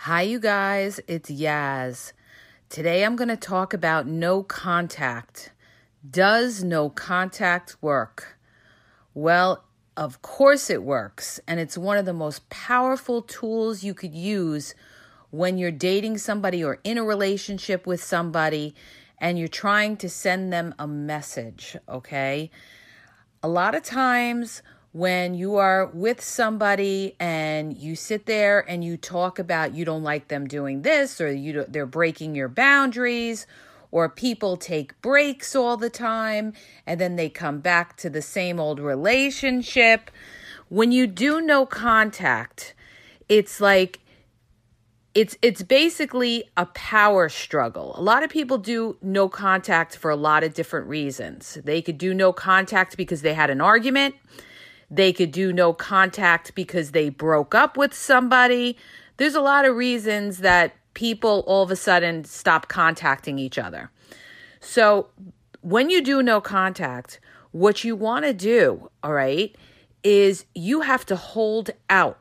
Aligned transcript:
Hi, 0.00 0.22
you 0.22 0.38
guys, 0.38 1.00
it's 1.08 1.30
Yaz. 1.30 2.12
Today 2.68 3.02
I'm 3.02 3.16
going 3.16 3.30
to 3.30 3.36
talk 3.36 3.72
about 3.72 4.06
no 4.06 4.42
contact. 4.42 5.52
Does 6.08 6.62
no 6.62 6.90
contact 6.90 7.76
work? 7.80 8.38
Well, 9.14 9.64
of 9.96 10.20
course 10.20 10.68
it 10.68 10.84
works, 10.84 11.40
and 11.48 11.58
it's 11.58 11.78
one 11.78 11.96
of 11.96 12.04
the 12.04 12.12
most 12.12 12.48
powerful 12.50 13.22
tools 13.22 13.82
you 13.82 13.94
could 13.94 14.14
use 14.14 14.74
when 15.30 15.56
you're 15.56 15.72
dating 15.72 16.18
somebody 16.18 16.62
or 16.62 16.78
in 16.84 16.98
a 16.98 17.04
relationship 17.04 17.84
with 17.86 18.04
somebody 18.04 18.74
and 19.18 19.38
you're 19.38 19.48
trying 19.48 19.96
to 19.96 20.10
send 20.10 20.52
them 20.52 20.74
a 20.78 20.86
message, 20.86 21.74
okay? 21.88 22.50
A 23.42 23.48
lot 23.48 23.74
of 23.74 23.82
times, 23.82 24.62
when 24.96 25.34
you 25.34 25.56
are 25.56 25.90
with 25.92 26.22
somebody 26.22 27.14
and 27.20 27.76
you 27.76 27.94
sit 27.94 28.24
there 28.24 28.60
and 28.66 28.82
you 28.82 28.96
talk 28.96 29.38
about 29.38 29.74
you 29.74 29.84
don't 29.84 30.02
like 30.02 30.28
them 30.28 30.46
doing 30.46 30.80
this 30.80 31.20
or 31.20 31.30
you 31.30 31.66
they're 31.68 31.84
breaking 31.84 32.34
your 32.34 32.48
boundaries 32.48 33.46
or 33.90 34.08
people 34.08 34.56
take 34.56 34.98
breaks 35.02 35.54
all 35.54 35.76
the 35.76 35.90
time 35.90 36.54
and 36.86 36.98
then 36.98 37.16
they 37.16 37.28
come 37.28 37.60
back 37.60 37.94
to 37.98 38.08
the 38.08 38.22
same 38.22 38.58
old 38.58 38.80
relationship 38.80 40.10
when 40.70 40.90
you 40.90 41.06
do 41.06 41.42
no 41.42 41.66
contact 41.66 42.72
it's 43.28 43.60
like 43.60 44.00
it's 45.12 45.36
it's 45.42 45.62
basically 45.62 46.44
a 46.58 46.66
power 46.66 47.30
struggle. 47.30 47.94
A 47.96 48.02
lot 48.02 48.22
of 48.22 48.28
people 48.28 48.58
do 48.58 48.98
no 49.00 49.30
contact 49.30 49.96
for 49.96 50.10
a 50.10 50.16
lot 50.16 50.44
of 50.44 50.52
different 50.52 50.88
reasons. 50.88 51.56
They 51.64 51.80
could 51.80 51.96
do 51.96 52.12
no 52.12 52.34
contact 52.34 52.98
because 52.98 53.22
they 53.22 53.32
had 53.32 53.48
an 53.48 53.62
argument. 53.62 54.14
They 54.90 55.12
could 55.12 55.32
do 55.32 55.52
no 55.52 55.72
contact 55.72 56.54
because 56.54 56.92
they 56.92 57.08
broke 57.08 57.54
up 57.54 57.76
with 57.76 57.92
somebody. 57.92 58.76
There's 59.16 59.34
a 59.34 59.40
lot 59.40 59.64
of 59.64 59.76
reasons 59.76 60.38
that 60.38 60.74
people 60.94 61.44
all 61.46 61.62
of 61.62 61.70
a 61.70 61.76
sudden 61.76 62.24
stop 62.24 62.68
contacting 62.68 63.38
each 63.38 63.58
other. 63.58 63.90
So, 64.60 65.08
when 65.60 65.90
you 65.90 66.02
do 66.02 66.22
no 66.22 66.40
contact, 66.40 67.18
what 67.50 67.82
you 67.82 67.96
want 67.96 68.24
to 68.24 68.32
do, 68.32 68.90
all 69.02 69.12
right, 69.12 69.56
is 70.04 70.44
you 70.54 70.82
have 70.82 71.04
to 71.06 71.16
hold 71.16 71.70
out. 71.90 72.18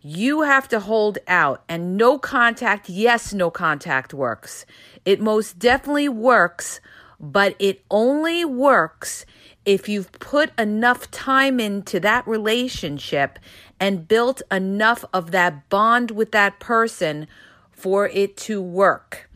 You 0.00 0.42
have 0.42 0.68
to 0.68 0.80
hold 0.80 1.18
out. 1.26 1.64
And 1.68 1.96
no 1.96 2.18
contact, 2.18 2.88
yes, 2.88 3.32
no 3.32 3.50
contact 3.50 4.12
works. 4.12 4.66
It 5.04 5.20
most 5.20 5.58
definitely 5.58 6.08
works, 6.08 6.80
but 7.18 7.56
it 7.58 7.82
only 7.90 8.44
works 8.44 9.24
if 9.66 9.88
you've 9.88 10.12
put 10.12 10.58
enough 10.58 11.10
time 11.10 11.60
into 11.60 12.00
that 12.00 12.26
relationship 12.26 13.38
and 13.78 14.08
built 14.08 14.40
enough 14.50 15.04
of 15.12 15.32
that 15.32 15.68
bond 15.68 16.12
with 16.12 16.30
that 16.32 16.60
person 16.60 17.26
for 17.72 18.08
it 18.08 18.36
to 18.36 18.62
work. 18.62 19.28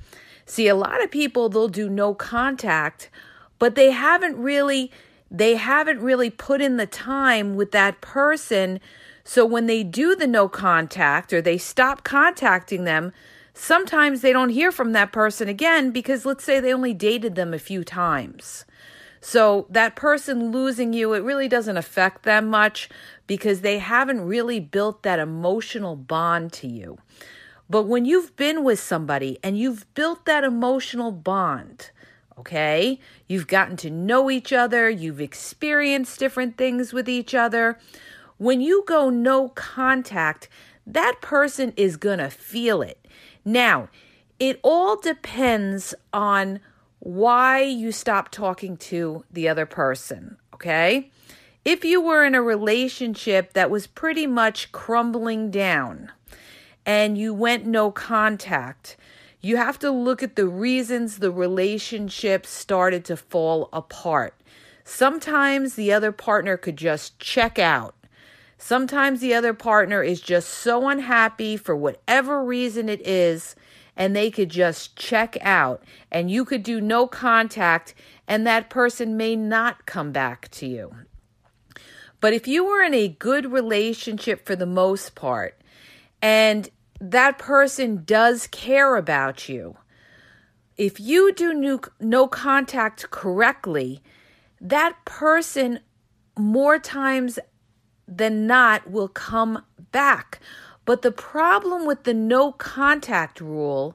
See, 0.47 0.69
a 0.69 0.75
lot 0.75 1.03
of 1.03 1.11
people 1.11 1.49
they'll 1.49 1.69
do 1.69 1.89
no 1.91 2.15
contact, 2.15 3.11
but 3.59 3.75
they 3.75 3.91
haven't 3.91 4.39
really 4.39 4.91
they 5.31 5.57
haven't 5.57 6.01
really 6.01 6.31
put 6.31 6.61
in 6.61 6.77
the 6.77 6.87
time 6.87 7.55
with 7.55 7.71
that 7.73 8.01
person. 8.01 8.81
So 9.23 9.47
when 9.47 9.67
they 9.67 9.85
do 9.85 10.17
the 10.17 10.27
no 10.27 10.49
contact 10.49 11.33
or 11.33 11.41
they 11.41 11.57
stop 11.59 12.03
contacting 12.03 12.83
them, 12.83 13.13
sometimes 13.55 14.23
they 14.23 14.33
don't 14.33 14.49
hear 14.49 14.73
from 14.73 14.93
that 14.93 15.13
person 15.13 15.49
again 15.49 15.93
because 15.93 16.27
let's 16.27 16.43
say 16.43 16.59
they 16.59 16.75
only 16.75 16.95
dated 16.95 17.37
them 17.37 17.55
a 17.55 17.61
few 17.61 17.85
times. 17.85 18.65
So 19.21 19.67
that 19.69 19.97
person 19.97 20.51
losing 20.51 20.93
you, 20.93 21.13
it 21.13 21.23
really 21.23 21.49
doesn't 21.49 21.77
affect 21.77 22.23
them 22.23 22.49
much 22.49 22.89
because 23.27 23.61
they 23.61 23.79
haven't 23.79 24.23
really 24.23 24.61
built 24.61 25.03
that 25.03 25.19
emotional 25.19 25.95
bond 25.95 26.53
to 26.55 26.67
you. 26.67 26.99
But 27.69 27.83
when 27.83 28.05
you've 28.05 28.35
been 28.35 28.65
with 28.65 28.81
somebody 28.81 29.39
and 29.43 29.59
you've 29.59 29.93
built 29.95 30.25
that 30.25 30.43
emotional 30.43 31.13
bond, 31.13 31.91
okay, 32.39 32.99
you've 33.29 33.47
gotten 33.47 33.77
to 33.77 33.91
know 33.91 34.31
each 34.31 34.53
other, 34.53 34.89
you've 34.89 35.21
experienced 35.21 36.19
different 36.19 36.57
things 36.57 36.93
with 36.93 37.09
each 37.09 37.35
other. 37.35 37.79
When 38.39 38.61
you 38.61 38.83
go 38.87 39.11
no 39.11 39.51
contact, 39.51 40.49
that 40.87 41.19
person 41.21 41.73
is 41.77 41.97
to 42.19 42.31
feel 42.31 42.83
it. 42.83 43.07
Now, 43.45 43.91
it 44.41 44.59
all 44.63 44.97
depends 44.97 45.95
on 46.13 46.61
why 47.01 47.63
you 47.63 47.93
stop 47.93 48.31
talking 48.31 48.77
to 48.77 49.25
the 49.31 49.49
other 49.49 49.67
person, 49.67 50.37
okay? 50.55 51.11
If 51.65 51.85
you 51.85 52.01
were 52.01 52.25
in 52.25 52.35
a 52.35 52.43
relationship 52.43 53.55
that 53.55 53.71
was 53.71 53.87
pretty 53.87 54.27
much 54.27 54.71
crumbling 54.73 55.51
down 55.51 56.13
and 56.87 57.19
you 57.19 57.35
went 57.35 57.67
no 57.67 57.91
contact, 57.91 58.97
you 59.41 59.57
have 59.57 59.79
to 59.81 59.91
look 59.91 60.23
at 60.23 60.37
the 60.37 60.47
reasons 60.47 61.19
the 61.19 61.31
relationship 61.31 62.45
started 62.45 63.05
to 63.07 63.17
fall 63.17 63.71
apart. 63.73 64.35
Sometimes 64.85 65.75
the 65.75 65.93
other 65.93 66.13
partner 66.13 66.57
could 66.57 66.77
just 66.77 67.19
check 67.19 67.59
out. 67.59 67.95
Sometimes 68.59 69.21
the 69.21 69.33
other 69.35 69.55
partner 69.55 70.03
is 70.03 70.21
just 70.21 70.49
so 70.49 70.89
unhappy 70.89 71.57
for 71.57 71.75
whatever 71.75 72.45
reason 72.45 72.91
it 72.91 73.07
is 73.07 73.57
and 74.01 74.17
they 74.17 74.31
could 74.31 74.49
just 74.49 74.97
check 74.97 75.37
out 75.43 75.85
and 76.11 76.31
you 76.31 76.43
could 76.47 76.63
do 76.63 76.81
no 76.81 77.07
contact 77.07 77.95
and 78.27 78.47
that 78.47 78.71
person 78.71 79.15
may 79.15 79.37
not 79.37 79.85
come 79.85 80.11
back 80.11 80.49
to 80.49 80.67
you. 80.67 80.91
But 82.19 82.33
if 82.33 82.49
you 82.49 82.65
were 82.65 82.83
in 82.83 82.95
a 82.95 83.09
good 83.09 83.53
relationship 83.53 84.47
for 84.47 84.57
the 84.57 84.65
most 84.65 85.15
part 85.15 85.61
and 86.23 86.71
that 86.99 87.37
person 87.37 88.03
does 88.07 88.47
care 88.47 88.97
about 88.97 89.51
you, 89.51 89.77
if 90.79 90.99
you 90.99 91.35
do 91.35 91.53
no, 91.53 91.81
no 92.01 92.27
contact 92.27 93.11
correctly, 93.11 94.03
that 94.63 94.97
person 95.05 95.79
more 96.39 96.79
times 96.79 97.39
than 98.09 98.47
not 98.47 98.91
will 98.91 99.09
come 99.09 99.63
back. 99.93 100.41
But 100.85 101.03
the 101.03 101.13
problem 101.13 101.87
with 101.87 102.05
the 102.05 102.15
no 102.15 102.53
contact 102.53 103.41
rule 103.41 103.95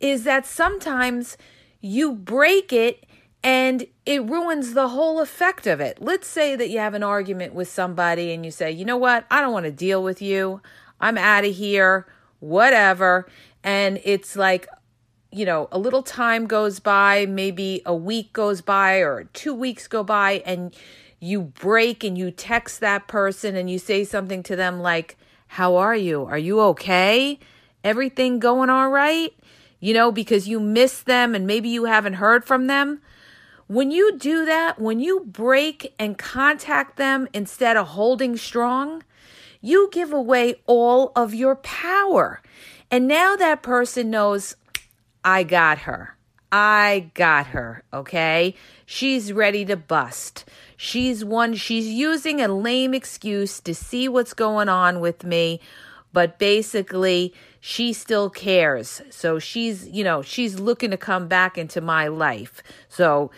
is 0.00 0.24
that 0.24 0.46
sometimes 0.46 1.36
you 1.80 2.12
break 2.12 2.72
it 2.72 3.04
and 3.44 3.86
it 4.06 4.24
ruins 4.24 4.74
the 4.74 4.88
whole 4.88 5.20
effect 5.20 5.66
of 5.66 5.80
it. 5.80 5.98
Let's 6.00 6.28
say 6.28 6.56
that 6.56 6.70
you 6.70 6.78
have 6.78 6.94
an 6.94 7.02
argument 7.02 7.54
with 7.54 7.68
somebody 7.68 8.32
and 8.32 8.44
you 8.44 8.50
say, 8.50 8.70
you 8.70 8.84
know 8.84 8.96
what, 8.96 9.26
I 9.30 9.40
don't 9.40 9.52
want 9.52 9.66
to 9.66 9.72
deal 9.72 10.02
with 10.02 10.22
you. 10.22 10.60
I'm 11.00 11.18
out 11.18 11.44
of 11.44 11.54
here, 11.54 12.06
whatever. 12.38 13.28
And 13.64 14.00
it's 14.04 14.36
like, 14.36 14.68
you 15.32 15.44
know, 15.44 15.68
a 15.72 15.78
little 15.78 16.02
time 16.02 16.46
goes 16.46 16.78
by, 16.78 17.26
maybe 17.26 17.82
a 17.86 17.94
week 17.94 18.32
goes 18.32 18.60
by 18.60 18.96
or 18.96 19.24
two 19.32 19.54
weeks 19.54 19.88
go 19.88 20.04
by, 20.04 20.42
and 20.44 20.74
you 21.20 21.40
break 21.40 22.04
and 22.04 22.18
you 22.18 22.30
text 22.30 22.80
that 22.80 23.08
person 23.08 23.56
and 23.56 23.70
you 23.70 23.78
say 23.78 24.04
something 24.04 24.42
to 24.42 24.54
them 24.56 24.80
like, 24.80 25.16
how 25.52 25.76
are 25.76 25.94
you? 25.94 26.24
Are 26.24 26.38
you 26.38 26.60
okay? 26.60 27.38
Everything 27.84 28.38
going 28.38 28.70
all 28.70 28.88
right? 28.88 29.34
You 29.80 29.92
know, 29.92 30.10
because 30.10 30.48
you 30.48 30.58
miss 30.58 31.02
them 31.02 31.34
and 31.34 31.46
maybe 31.46 31.68
you 31.68 31.84
haven't 31.84 32.14
heard 32.14 32.46
from 32.46 32.68
them. 32.68 33.02
When 33.66 33.90
you 33.90 34.16
do 34.16 34.46
that, 34.46 34.80
when 34.80 34.98
you 34.98 35.20
break 35.20 35.94
and 35.98 36.16
contact 36.16 36.96
them 36.96 37.28
instead 37.34 37.76
of 37.76 37.88
holding 37.88 38.38
strong, 38.38 39.02
you 39.60 39.90
give 39.92 40.10
away 40.10 40.54
all 40.64 41.12
of 41.14 41.34
your 41.34 41.56
power. 41.56 42.40
And 42.90 43.06
now 43.06 43.36
that 43.36 43.62
person 43.62 44.08
knows, 44.08 44.56
I 45.22 45.42
got 45.42 45.80
her. 45.80 46.16
I 46.50 47.10
got 47.12 47.48
her, 47.48 47.82
okay? 47.92 48.54
She's 48.86 49.34
ready 49.34 49.66
to 49.66 49.76
bust. 49.76 50.46
She's 50.84 51.24
one, 51.24 51.54
she's 51.54 51.86
using 51.86 52.40
a 52.40 52.48
lame 52.48 52.92
excuse 52.92 53.60
to 53.60 53.72
see 53.72 54.08
what's 54.08 54.34
going 54.34 54.68
on 54.68 54.98
with 54.98 55.22
me, 55.22 55.60
but 56.12 56.40
basically, 56.40 57.32
she 57.60 57.92
still 57.92 58.28
cares. 58.28 59.00
So 59.08 59.38
she's, 59.38 59.86
you 59.86 60.02
know, 60.02 60.22
she's 60.22 60.58
looking 60.58 60.90
to 60.90 60.96
come 60.96 61.28
back 61.28 61.56
into 61.56 61.80
my 61.80 62.08
life. 62.08 62.64
So 62.88 63.30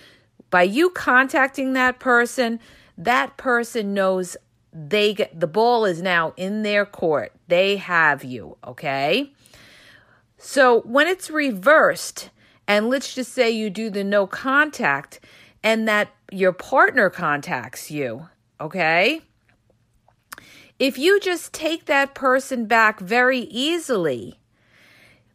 by 0.48 0.62
you 0.62 0.88
contacting 0.88 1.74
that 1.74 2.00
person, 2.00 2.60
that 2.96 3.36
person 3.36 3.92
knows 3.92 4.38
they 4.72 5.12
get 5.12 5.38
the 5.38 5.46
ball 5.46 5.84
is 5.84 6.00
now 6.00 6.32
in 6.38 6.62
their 6.62 6.86
court. 6.86 7.30
They 7.48 7.76
have 7.76 8.24
you, 8.24 8.56
okay? 8.66 9.34
So 10.38 10.80
when 10.80 11.06
it's 11.06 11.28
reversed, 11.28 12.30
and 12.66 12.88
let's 12.88 13.14
just 13.14 13.34
say 13.34 13.50
you 13.50 13.68
do 13.68 13.90
the 13.90 14.02
no 14.02 14.26
contact 14.26 15.20
and 15.64 15.88
that 15.88 16.14
your 16.30 16.52
partner 16.52 17.08
contacts 17.08 17.90
you, 17.90 18.28
okay? 18.60 19.22
If 20.78 20.98
you 20.98 21.18
just 21.18 21.54
take 21.54 21.86
that 21.86 22.14
person 22.14 22.66
back 22.66 23.00
very 23.00 23.40
easily, 23.40 24.38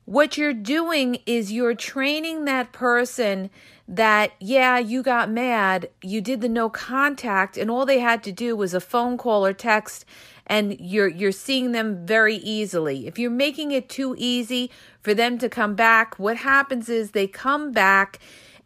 what 0.06 0.38
you're 0.38 0.54
doing 0.54 1.18
is 1.26 1.52
you're 1.52 1.74
training 1.74 2.46
that 2.46 2.72
person 2.72 3.50
that, 3.88 4.34
yeah, 4.40 4.78
you 4.78 5.02
got 5.02 5.32
mad, 5.32 5.90
you 6.04 6.22
did 6.22 6.42
the 6.42 6.50
no 6.50 6.70
contact, 6.70 7.58
and 7.58 7.72
all 7.72 7.86
they 7.86 8.00
had 8.00 8.22
to 8.24 8.32
do 8.32 8.56
was 8.56 8.76
a 8.76 8.80
phone 8.80 9.18
call 9.18 9.44
or 9.44 9.54
text, 9.54 10.06
and 10.46 10.80
you're 10.80 11.08
you're 11.08 11.32
seeing 11.32 11.72
them 11.72 12.06
very 12.06 12.36
easily. 12.36 13.08
If 13.08 13.18
you're 13.18 13.32
making 13.32 13.72
it 13.72 13.90
too 13.90 14.16
easy 14.18 14.70
for 15.02 15.16
them 15.16 15.40
to 15.40 15.50
come 15.50 15.74
back, 15.74 16.20
what 16.20 16.38
happens 16.38 16.88
is 16.90 17.12
they 17.12 17.28
come 17.28 17.72
back 17.72 18.20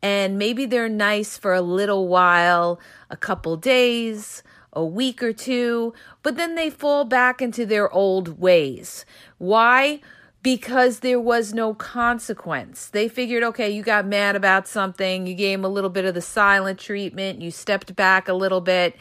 and 0.03 0.37
maybe 0.37 0.65
they're 0.65 0.89
nice 0.89 1.37
for 1.37 1.53
a 1.53 1.61
little 1.61 2.09
while, 2.09 2.77
a 3.09 3.15
couple 3.15 3.55
days, 3.55 4.43
a 4.73 4.83
week 4.83 5.23
or 5.23 5.31
two, 5.31 5.93
but 6.21 6.35
then 6.35 6.55
they 6.55 6.69
fall 6.69 7.05
back 7.05 7.41
into 7.41 7.65
their 7.65 7.89
old 7.89 8.37
ways. 8.39 9.05
Why? 9.37 10.01
Because 10.41 10.99
there 10.99 11.21
was 11.21 11.53
no 11.53 11.73
consequence. 11.73 12.89
They 12.89 13.07
figured, 13.07 13.43
okay, 13.43 13.69
you 13.69 13.81
got 13.81 14.05
mad 14.05 14.35
about 14.35 14.67
something, 14.67 15.25
you 15.25 15.35
gave 15.35 15.59
them 15.59 15.65
a 15.65 15.69
little 15.69 15.89
bit 15.89 16.03
of 16.03 16.15
the 16.15 16.21
silent 16.21 16.79
treatment, 16.79 17.41
you 17.41 17.49
stepped 17.49 17.95
back 17.95 18.27
a 18.27 18.33
little 18.33 18.61
bit, 18.61 18.97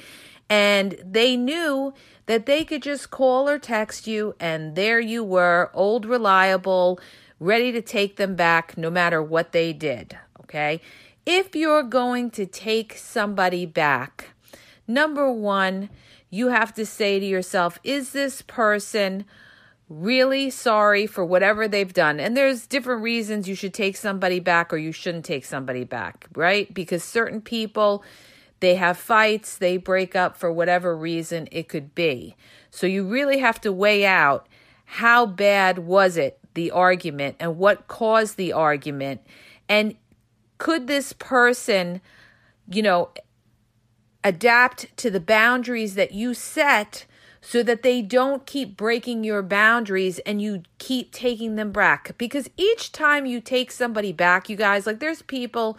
and 0.49 0.95
they 1.05 1.37
knew 1.37 1.93
that 2.27 2.47
they 2.47 2.65
could 2.65 2.83
just 2.83 3.11
call 3.11 3.49
or 3.49 3.59
text 3.59 4.07
you, 4.07 4.37
and 4.39 4.77
there 4.77 5.01
you 5.01 5.25
were, 5.25 5.69
old, 5.75 6.07
reliable, 6.07 7.01
ready 7.41 7.73
to 7.73 7.83
take 7.83 8.15
them 8.17 8.37
back 8.37 8.79
no 8.79 8.89
matter 8.89 9.21
what 9.21 9.51
they 9.51 9.73
did 9.73 10.17
okay? 10.53 10.81
If 11.25 11.57
you're 11.57 11.83
going 11.83 12.31
to 12.33 12.47
take 12.47 12.97
somebody 12.97 13.65
back, 13.65 14.31
number 14.87 15.31
one, 15.33 15.89
you 16.29 16.49
have 16.49 16.75
to 16.75 16.85
say 16.85 17.19
to 17.19 17.25
yourself, 17.25 17.79
is 17.83 18.13
this 18.13 18.43
person 18.43 19.25
really 19.89 20.51
sorry 20.51 21.07
for 21.07 21.25
whatever 21.25 21.69
they've 21.69 21.93
done? 21.93 22.21
And 22.21 22.37
there's 22.37 22.67
different 22.67 23.03
reasons 23.03 23.49
you 23.49 23.55
should 23.55 23.75
take 23.75 23.97
somebody 23.97 24.41
back 24.41 24.73
or 24.73 24.77
you 24.77 24.93
shouldn't 24.93 25.25
take 25.25 25.45
somebody 25.45 25.85
back, 25.85 26.27
right? 26.35 26.73
Because 26.73 27.03
certain 27.05 27.41
people, 27.41 28.05
they 28.61 28.75
have 28.75 28.99
fights, 28.99 29.57
they 29.57 29.77
break 29.77 30.15
up 30.17 30.37
for 30.37 30.53
whatever 30.53 30.97
reason 30.97 31.49
it 31.51 31.69
could 31.69 31.95
be. 31.95 32.37
So 32.71 32.87
you 32.87 33.05
really 33.05 33.39
have 33.39 33.61
to 33.63 33.73
weigh 33.73 34.05
out 34.05 34.49
how 34.85 35.25
bad 35.25 35.79
was 35.79 36.17
it, 36.17 36.39
the 36.55 36.71
argument, 36.71 37.37
and 37.39 37.59
what 37.59 37.89
caused 37.89 38.37
the 38.37 38.53
argument. 38.53 39.21
And 39.69 39.95
could 40.63 40.87
this 40.87 41.13
person, 41.13 42.01
you 42.71 42.83
know, 42.83 43.11
adapt 44.23 44.97
to 44.97 45.11
the 45.11 45.19
boundaries 45.19 45.97
that 45.97 46.13
you 46.13 46.35
set 46.35 47.05
so 47.41 47.65
that 47.65 47.83
they 47.83 48.01
don't 48.01 48.47
keep 48.47 48.77
breaking 48.77 49.25
your 49.25 49.43
boundaries 49.43 50.21
and 50.21 50.41
you 50.41 50.63
keep 50.79 51.11
taking 51.11 51.57
them 51.57 51.73
back? 51.73 52.17
Because 52.17 52.49
each 52.57 52.93
time 52.93 53.27
you 53.27 53.41
take 53.41 53.73
somebody 53.73 54.13
back, 54.13 54.49
you 54.49 54.55
guys, 54.55 54.87
like 54.87 55.01
there's 55.01 55.23
people 55.23 55.77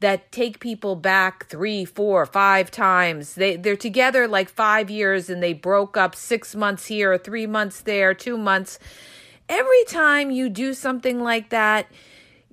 that 0.00 0.30
take 0.30 0.60
people 0.60 0.96
back 0.96 1.46
three, 1.46 1.86
four, 1.86 2.26
five 2.26 2.70
times. 2.70 3.36
They 3.36 3.56
they're 3.56 3.74
together 3.74 4.28
like 4.28 4.50
five 4.50 4.90
years 4.90 5.30
and 5.30 5.42
they 5.42 5.54
broke 5.54 5.96
up 5.96 6.14
six 6.14 6.54
months 6.54 6.88
here, 6.88 7.16
three 7.16 7.46
months 7.46 7.80
there, 7.80 8.12
two 8.12 8.36
months. 8.36 8.78
Every 9.48 9.84
time 9.84 10.30
you 10.30 10.50
do 10.50 10.74
something 10.74 11.22
like 11.22 11.48
that, 11.48 11.86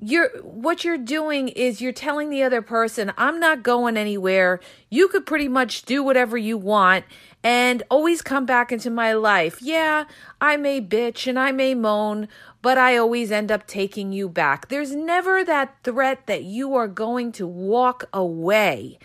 you're 0.06 0.30
what 0.42 0.84
you're 0.84 0.98
doing 0.98 1.48
is 1.48 1.80
you're 1.80 1.94
telling 1.94 2.30
the 2.30 2.44
other 2.44 2.62
person 2.62 3.14
i'm 3.18 3.40
not 3.40 3.64
going 3.64 3.96
anywhere. 3.96 4.60
You 4.90 5.08
could 5.08 5.26
pretty 5.26 5.48
much 5.48 5.84
do 5.84 6.04
whatever 6.04 6.38
you 6.38 6.58
want 6.58 7.06
and 7.44 7.84
always 7.90 8.22
come 8.22 8.46
back 8.46 8.72
into 8.72 8.90
my 8.90 9.14
life. 9.14 9.62
Yeah 9.62 10.06
i 10.42 10.58
may 10.58 10.82
bitch 10.82 11.26
and 11.28 11.40
i 11.40 11.52
may 11.52 11.74
moan 11.74 12.28
but 12.62 12.78
i 12.78 12.98
always 12.98 13.32
end 13.32 13.52
up 13.52 13.66
taking 13.66 14.12
you 14.12 14.28
back. 14.28 14.68
There's 14.68 14.94
never 14.94 15.44
that 15.46 15.78
threat 15.84 16.28
that 16.28 16.44
you 16.44 16.76
are 16.76 16.88
going 16.88 17.32
to 17.34 17.48
walk 17.48 18.06
away. 18.12 19.00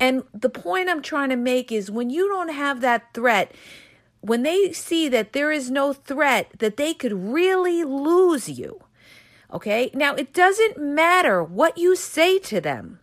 And 0.00 0.24
the 0.34 0.50
point 0.50 0.88
i'm 0.88 1.02
trying 1.02 1.30
to 1.30 1.36
make 1.36 1.70
is 1.70 1.90
when 1.90 2.10
you 2.10 2.28
don't 2.28 2.52
have 2.52 2.80
that 2.80 3.14
threat 3.14 3.54
when 4.20 4.42
they 4.42 4.72
see 4.72 5.08
that 5.08 5.32
there 5.32 5.50
is 5.52 5.70
no 5.70 5.92
threat 5.92 6.50
that 6.58 6.76
they 6.76 6.92
could 6.92 7.12
really 7.12 7.84
lose 7.84 8.48
you 8.48 8.82
Okay. 9.52 9.90
Now, 9.94 10.14
it 10.14 10.32
doesn't 10.32 10.78
matter 10.78 11.42
what 11.42 11.76
you 11.76 11.96
say 11.96 12.38
to 12.40 12.60
them 12.60 13.00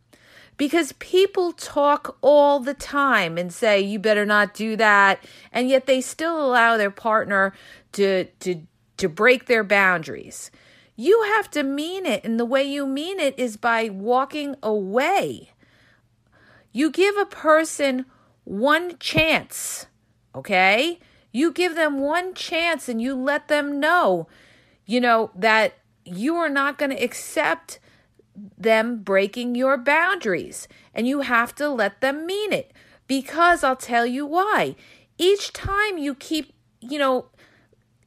because 0.55 0.93
people 0.93 1.51
talk 1.51 2.17
all 2.21 2.59
the 2.59 2.73
time 2.73 3.37
and 3.37 3.53
say, 3.53 3.79
you 3.79 3.99
better 3.99 4.25
not 4.25 4.53
do 4.53 4.75
that. 4.75 5.23
And 5.51 5.69
yet 5.69 5.85
they 5.85 6.01
still 6.01 6.43
allow 6.43 6.77
their 6.77 6.91
partner 6.91 7.53
to, 7.93 8.25
to, 8.25 8.61
to 8.97 9.09
break 9.09 9.45
their 9.45 9.63
boundaries. 9.63 10.49
You 10.95 11.21
have 11.35 11.51
to 11.51 11.63
mean 11.63 12.05
it. 12.05 12.23
And 12.23 12.39
the 12.39 12.45
way 12.45 12.63
you 12.63 12.87
mean 12.87 13.19
it 13.19 13.37
is 13.37 13.55
by 13.55 13.89
walking 13.89 14.55
away. 14.63 15.51
You 16.71 16.89
give 16.89 17.15
a 17.17 17.25
person 17.25 18.05
one 18.45 18.97
chance. 18.97 19.85
Okay. 20.33 20.99
You 21.31 21.51
give 21.51 21.75
them 21.75 21.99
one 21.99 22.33
chance 22.33 22.89
and 22.89 23.01
you 23.01 23.13
let 23.13 23.47
them 23.47 23.79
know, 23.79 24.27
you 24.85 24.99
know, 24.99 25.29
that 25.35 25.73
you 26.07 26.35
are 26.35 26.49
not 26.49 26.77
going 26.77 26.91
to 26.91 27.03
accept 27.03 27.79
them 28.57 29.03
breaking 29.03 29.55
your 29.55 29.77
boundaries. 29.77 30.67
And 30.93 31.07
you 31.07 31.21
have 31.21 31.53
to 31.55 31.69
let 31.69 32.01
them 32.01 32.25
mean 32.25 32.53
it. 32.53 32.71
Because 33.07 33.63
I'll 33.63 33.75
tell 33.75 34.05
you 34.05 34.25
why. 34.25 34.75
Each 35.17 35.53
time 35.53 35.97
you 35.97 36.13
keep, 36.15 36.53
you 36.79 36.99
know, 36.99 37.27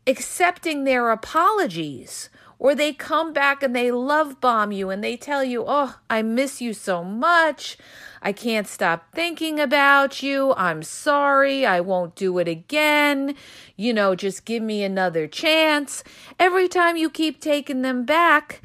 accepting 0.06 0.84
their 0.84 1.10
apologies, 1.10 2.30
or 2.60 2.74
they 2.74 2.92
come 2.92 3.32
back 3.32 3.62
and 3.62 3.74
they 3.74 3.90
love 3.90 4.38
bomb 4.40 4.70
you 4.70 4.90
and 4.90 5.02
they 5.02 5.16
tell 5.16 5.42
you, 5.42 5.64
Oh, 5.66 5.96
I 6.10 6.20
miss 6.22 6.60
you 6.60 6.74
so 6.74 7.02
much. 7.02 7.78
I 8.22 8.32
can't 8.32 8.68
stop 8.68 9.12
thinking 9.14 9.58
about 9.58 10.22
you. 10.22 10.52
I'm 10.56 10.82
sorry. 10.82 11.64
I 11.64 11.80
won't 11.80 12.14
do 12.14 12.38
it 12.38 12.46
again. 12.46 13.34
You 13.76 13.94
know, 13.94 14.14
just 14.14 14.44
give 14.44 14.62
me 14.62 14.84
another 14.84 15.26
chance. 15.26 16.04
Every 16.38 16.68
time 16.68 16.98
you 16.98 17.08
keep 17.08 17.40
taking 17.40 17.80
them 17.80 18.04
back, 18.04 18.60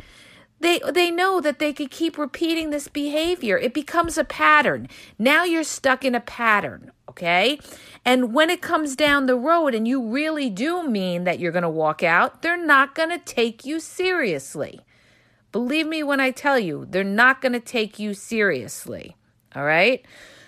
they 0.60 0.80
they 0.92 1.12
know 1.12 1.42
that 1.42 1.60
they 1.60 1.74
could 1.74 1.92
keep 1.92 2.18
repeating 2.18 2.70
this 2.70 2.88
behavior. 2.88 3.58
It 3.58 3.74
becomes 3.74 4.18
a 4.18 4.24
pattern. 4.24 4.88
Now 5.20 5.44
you're 5.44 5.64
stuck 5.64 6.06
in 6.06 6.16
a 6.16 6.22
pattern, 6.22 6.92
okay? 7.10 7.60
And 8.04 8.34
when 8.34 8.50
it 8.50 8.62
comes 8.62 8.96
down 8.96 9.26
the 9.26 9.38
road 9.38 9.76
and 9.76 9.88
you 9.88 10.02
really 10.02 10.50
do 10.50 10.88
mean 10.88 11.24
that 11.26 11.40
you're 11.40 11.52
going 11.52 11.64
to 11.64 11.70
walk 11.70 12.04
out, 12.04 12.42
they're 12.42 12.64
not 12.64 12.96
going 12.96 13.10
to 13.10 13.20
take 13.20 13.66
you 13.66 13.80
seriously. 13.80 14.82
Believe 15.52 15.88
me 15.88 16.04
when 16.04 16.20
I 16.20 16.32
tell 16.32 16.60
you, 16.60 16.86
they're 16.90 17.04
not 17.04 17.42
going 17.42 17.54
to 17.54 17.60
take 17.60 17.98
you 17.98 18.14
seriously. 18.14 19.16
All 19.56 19.64
right. 19.64 20.06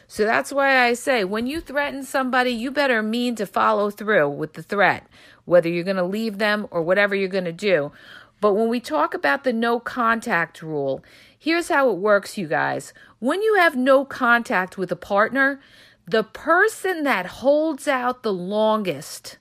So 0.08 0.24
that's 0.24 0.54
why 0.54 0.86
I 0.86 0.94
say 0.94 1.26
when 1.26 1.48
you 1.48 1.60
threaten 1.60 2.04
somebody, 2.04 2.52
you 2.52 2.72
better 2.72 3.04
mean 3.04 3.36
to 3.36 3.46
follow 3.46 3.90
through 3.90 4.30
with 4.30 4.54
the 4.54 4.64
threat, 4.64 5.06
whether 5.46 5.68
you're 5.68 5.84
going 5.84 5.98
to 5.98 6.04
leave 6.04 6.38
them 6.38 6.68
or 6.72 6.82
whatever 6.82 7.14
you're 7.14 7.28
going 7.28 7.46
to 7.46 7.52
do. 7.52 7.92
But 8.40 8.54
when 8.54 8.70
we 8.70 8.80
talk 8.80 9.14
about 9.14 9.44
the 9.44 9.54
no 9.54 9.80
contact 9.80 10.62
rule, 10.62 11.04
here's 11.38 11.70
how 11.70 11.90
it 11.90 11.98
works, 11.98 12.38
you 12.38 12.48
guys. 12.48 12.94
When 13.20 13.42
you 13.42 13.56
have 13.56 13.76
no 13.76 14.06
contact 14.06 14.78
with 14.78 14.92
a 14.92 14.96
partner, 14.96 15.60
the 16.06 16.24
person 16.24 17.04
that 17.04 17.26
holds 17.26 17.88
out 17.88 18.24
the 18.24 18.34
longest, 18.34 19.38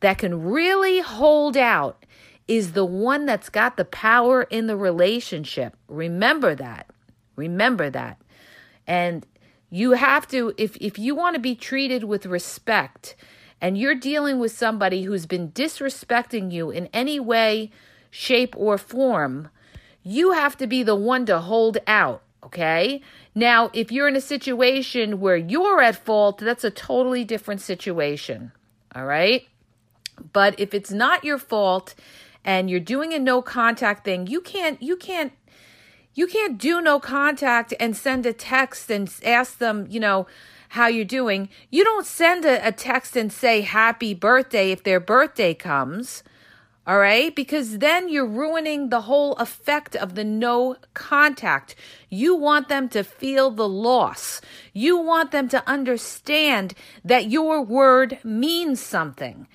that 0.00 0.18
can 0.18 0.42
really 0.42 1.00
hold 1.00 1.56
out, 1.56 2.04
is 2.46 2.72
the 2.72 2.84
one 2.84 3.26
that's 3.26 3.50
got 3.50 3.76
the 3.76 3.84
power 3.84 4.44
in 4.44 4.68
the 4.68 4.76
relationship. 4.76 5.76
Remember 5.88 6.54
that. 6.54 6.86
Remember 7.36 7.90
that. 7.90 8.20
And 8.86 9.26
you 9.70 9.92
have 9.92 10.26
to, 10.28 10.54
if, 10.56 10.76
if 10.76 10.98
you 10.98 11.14
want 11.14 11.34
to 11.34 11.40
be 11.40 11.54
treated 11.54 12.04
with 12.04 12.24
respect 12.24 13.16
and 13.60 13.76
you're 13.76 13.94
dealing 13.94 14.38
with 14.38 14.52
somebody 14.52 15.02
who's 15.02 15.26
been 15.26 15.50
disrespecting 15.50 16.50
you 16.50 16.70
in 16.70 16.86
any 16.86 17.20
way, 17.20 17.70
shape, 18.10 18.54
or 18.56 18.78
form, 18.78 19.48
You 20.02 20.32
have 20.32 20.56
to 20.56 20.66
be 20.66 20.82
the 20.82 20.94
one 20.94 21.26
to 21.26 21.38
hold 21.38 21.78
out, 21.86 22.22
okay? 22.42 23.02
Now, 23.34 23.70
if 23.74 23.92
you're 23.92 24.08
in 24.08 24.16
a 24.16 24.20
situation 24.22 25.20
where 25.20 25.36
you're 25.36 25.82
at 25.82 25.96
fault, 25.96 26.38
that's 26.38 26.64
a 26.64 26.70
totally 26.70 27.24
different 27.24 27.60
situation, 27.60 28.52
all 28.94 29.04
right? 29.04 29.46
But 30.32 30.58
if 30.58 30.72
it's 30.72 30.90
not 30.90 31.24
your 31.24 31.38
fault 31.38 31.94
and 32.44 32.70
you're 32.70 32.80
doing 32.80 33.12
a 33.12 33.18
no 33.18 33.42
contact 33.42 34.04
thing, 34.04 34.26
you 34.26 34.40
can't 34.40 34.80
you 34.82 34.96
can't 34.96 35.32
you 36.14 36.26
can't 36.26 36.58
do 36.58 36.80
no 36.80 36.98
contact 36.98 37.74
and 37.78 37.96
send 37.96 38.26
a 38.26 38.32
text 38.32 38.90
and 38.90 39.12
ask 39.24 39.58
them, 39.58 39.86
you 39.88 40.00
know, 40.00 40.26
how 40.70 40.86
you're 40.86 41.04
doing. 41.04 41.48
You 41.70 41.84
don't 41.84 42.06
send 42.06 42.44
a, 42.44 42.66
a 42.66 42.72
text 42.72 43.16
and 43.16 43.32
say 43.32 43.60
happy 43.60 44.14
birthday 44.14 44.72
if 44.72 44.82
their 44.82 45.00
birthday 45.00 45.54
comes. 45.54 46.22
All 46.88 46.98
right, 46.98 47.36
because 47.36 47.80
then 47.80 48.08
you're 48.08 48.24
ruining 48.24 48.88
the 48.88 49.02
whole 49.02 49.34
effect 49.34 49.94
of 49.94 50.14
the 50.14 50.24
no 50.24 50.76
contact. 50.94 51.74
You 52.08 52.34
want 52.34 52.70
them 52.70 52.88
to 52.88 53.04
feel 53.04 53.50
the 53.50 53.68
loss. 53.68 54.40
You 54.72 54.96
want 54.96 55.30
them 55.30 55.50
to 55.50 55.68
understand 55.68 56.72
that 57.04 57.28
your 57.28 57.60
word 57.60 58.18
means 58.24 58.80
something. 58.80 59.46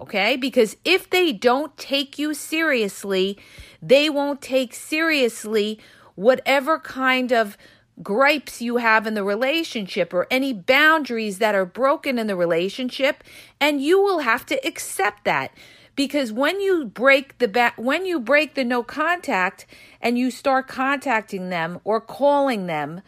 Okay, 0.00 0.36
because 0.36 0.76
if 0.84 1.08
they 1.08 1.32
don't 1.32 1.76
take 1.76 2.18
you 2.18 2.34
seriously, 2.34 3.38
they 3.80 4.10
won't 4.10 4.42
take 4.42 4.74
seriously 4.74 5.78
whatever 6.16 6.80
kind 6.80 7.32
of 7.32 7.56
gripes 8.02 8.60
you 8.60 8.78
have 8.78 9.06
in 9.06 9.14
the 9.14 9.22
relationship 9.22 10.12
or 10.12 10.26
any 10.28 10.52
boundaries 10.52 11.38
that 11.38 11.54
are 11.54 11.66
broken 11.66 12.18
in 12.18 12.26
the 12.26 12.34
relationship 12.34 13.22
and 13.60 13.80
you 13.80 14.00
will 14.00 14.20
have 14.20 14.44
to 14.46 14.66
accept 14.66 15.24
that 15.24 15.52
because 16.00 16.32
when 16.32 16.62
you 16.62 16.86
break 16.86 17.36
the 17.36 17.46
ba- 17.46 17.74
when 17.76 18.06
you 18.06 18.18
break 18.18 18.54
the 18.54 18.64
no 18.64 18.82
contact 18.82 19.66
and 20.00 20.18
you 20.18 20.30
start 20.30 20.66
contacting 20.66 21.50
them 21.50 21.78
or 21.84 22.00
calling 22.00 22.64
them 22.64 23.02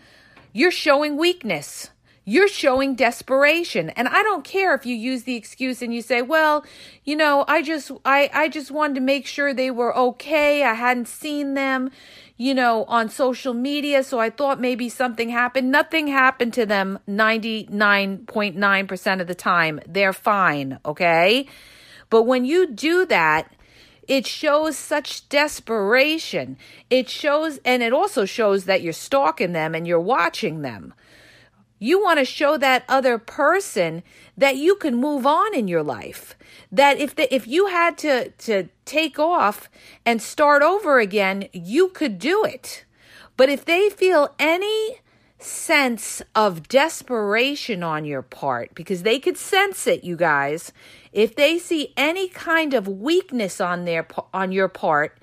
you're 0.53 0.71
showing 0.71 1.17
weakness 1.17 1.89
you're 2.27 2.47
showing 2.47 2.95
desperation 2.95 3.89
and 3.91 4.09
i 4.09 4.23
don't 4.23 4.45
care 4.45 4.75
if 4.75 4.85
you 4.85 4.95
use 4.95 5.23
the 5.23 5.37
excuse 5.37 5.81
and 5.81 5.95
you 5.95 6.03
say 6.03 6.21
well 6.21 6.67
you 7.03 7.17
know 7.17 7.47
i 7.49 7.63
just 7.63 7.91
i 8.05 8.29
i 8.35 8.47
just 8.47 8.71
wanted 8.71 8.95
to 8.95 9.01
make 9.01 9.27
sure 9.27 9.55
they 9.55 9.71
were 9.71 9.97
okay 9.97 10.63
i 10.63 10.75
hadn't 10.75 11.09
seen 11.09 11.55
them 11.55 11.91
you 12.39 12.55
know, 12.55 12.85
on 12.89 13.09
social 13.09 13.55
media. 13.55 14.03
So 14.03 14.19
I 14.19 14.29
thought 14.29 14.59
maybe 14.59 14.89
something 14.89 15.29
happened. 15.29 15.71
Nothing 15.71 16.09
happened 16.09 16.53
to 16.55 16.67
them 16.67 16.99
99.9% 17.09 19.21
of 19.21 19.29
the 19.29 19.35
time. 19.35 19.79
They're 19.87 20.13
fine, 20.13 20.81
okay? 20.85 21.47
But 22.13 22.25
when 22.25 22.45
you 22.45 22.67
do 22.67 23.07
that, 23.07 23.51
it 24.07 24.27
shows 24.27 24.77
such 24.77 25.31
desperation. 25.31 26.59
It 26.91 27.09
shows, 27.09 27.59
and 27.65 27.83
it 27.83 27.95
also 27.95 28.27
shows 28.27 28.67
that 28.67 28.83
you're 28.83 28.93
stalking 28.93 29.53
them 29.53 29.75
and 29.75 29.87
you're 29.87 29.99
watching 29.99 30.61
them. 30.61 30.93
You 31.79 32.03
want 32.03 32.19
to 32.19 32.27
show 32.27 32.59
that 32.59 32.85
other 32.87 33.17
person 33.17 34.03
that 34.37 34.57
you 34.57 34.75
can 34.75 34.95
move 34.95 35.25
on 35.25 35.55
in 35.55 35.69
your 35.69 35.83
life. 35.83 36.37
That 36.71 36.99
if 36.99 37.17
the, 37.17 37.35
if 37.35 37.47
you 37.47 37.69
had 37.69 37.97
to 37.99 38.29
to 38.29 38.69
take 38.85 39.19
off 39.19 39.71
and 40.05 40.21
start 40.21 40.61
over 40.61 40.99
again, 40.99 41.49
you 41.55 41.89
could 41.89 42.19
do 42.19 42.45
it. 42.45 42.85
But 43.39 43.49
if 43.49 43.65
they 43.65 43.89
feel 43.89 44.35
any 44.39 45.01
sense 45.45 46.23
of 46.35 46.69
desperation 46.69 47.83
on 47.83 48.05
your 48.05 48.23
part 48.23 48.75
because 48.75 49.03
they 49.03 49.19
could 49.19 49.37
sense 49.37 49.87
it 49.87 50.05
you 50.05 50.17
guys 50.17 50.73
if 51.13 51.37
they 51.37 51.59
see 51.59 51.93
any 51.97 52.29
kind 52.29 52.75
of 52.75 52.89
weakness 52.89 53.61
on 53.61 53.85
their 53.85 54.07
on 54.33 54.53
your 54.53 54.69
part 54.69 55.19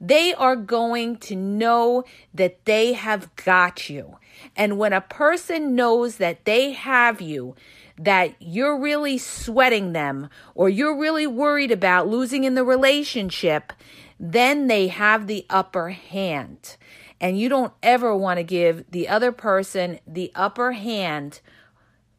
they 0.00 0.34
are 0.34 0.56
going 0.56 1.16
to 1.16 1.34
know 1.34 2.04
that 2.34 2.64
they 2.64 2.92
have 2.92 3.34
got 3.36 3.88
you 3.88 4.16
and 4.56 4.78
when 4.78 4.92
a 4.92 5.00
person 5.00 5.74
knows 5.74 6.16
that 6.16 6.44
they 6.44 6.72
have 6.72 7.20
you, 7.20 7.54
that 7.98 8.34
you're 8.40 8.78
really 8.78 9.18
sweating 9.18 9.92
them 9.92 10.28
or 10.54 10.68
you're 10.68 10.98
really 10.98 11.26
worried 11.26 11.70
about 11.70 12.08
losing 12.08 12.44
in 12.44 12.54
the 12.54 12.64
relationship, 12.64 13.72
then 14.18 14.66
they 14.66 14.88
have 14.88 15.26
the 15.26 15.46
upper 15.48 15.90
hand. 15.90 16.76
And 17.20 17.38
you 17.38 17.48
don't 17.48 17.72
ever 17.82 18.14
want 18.16 18.38
to 18.38 18.44
give 18.44 18.90
the 18.90 19.08
other 19.08 19.32
person 19.32 20.00
the 20.06 20.32
upper 20.34 20.72
hand, 20.72 21.40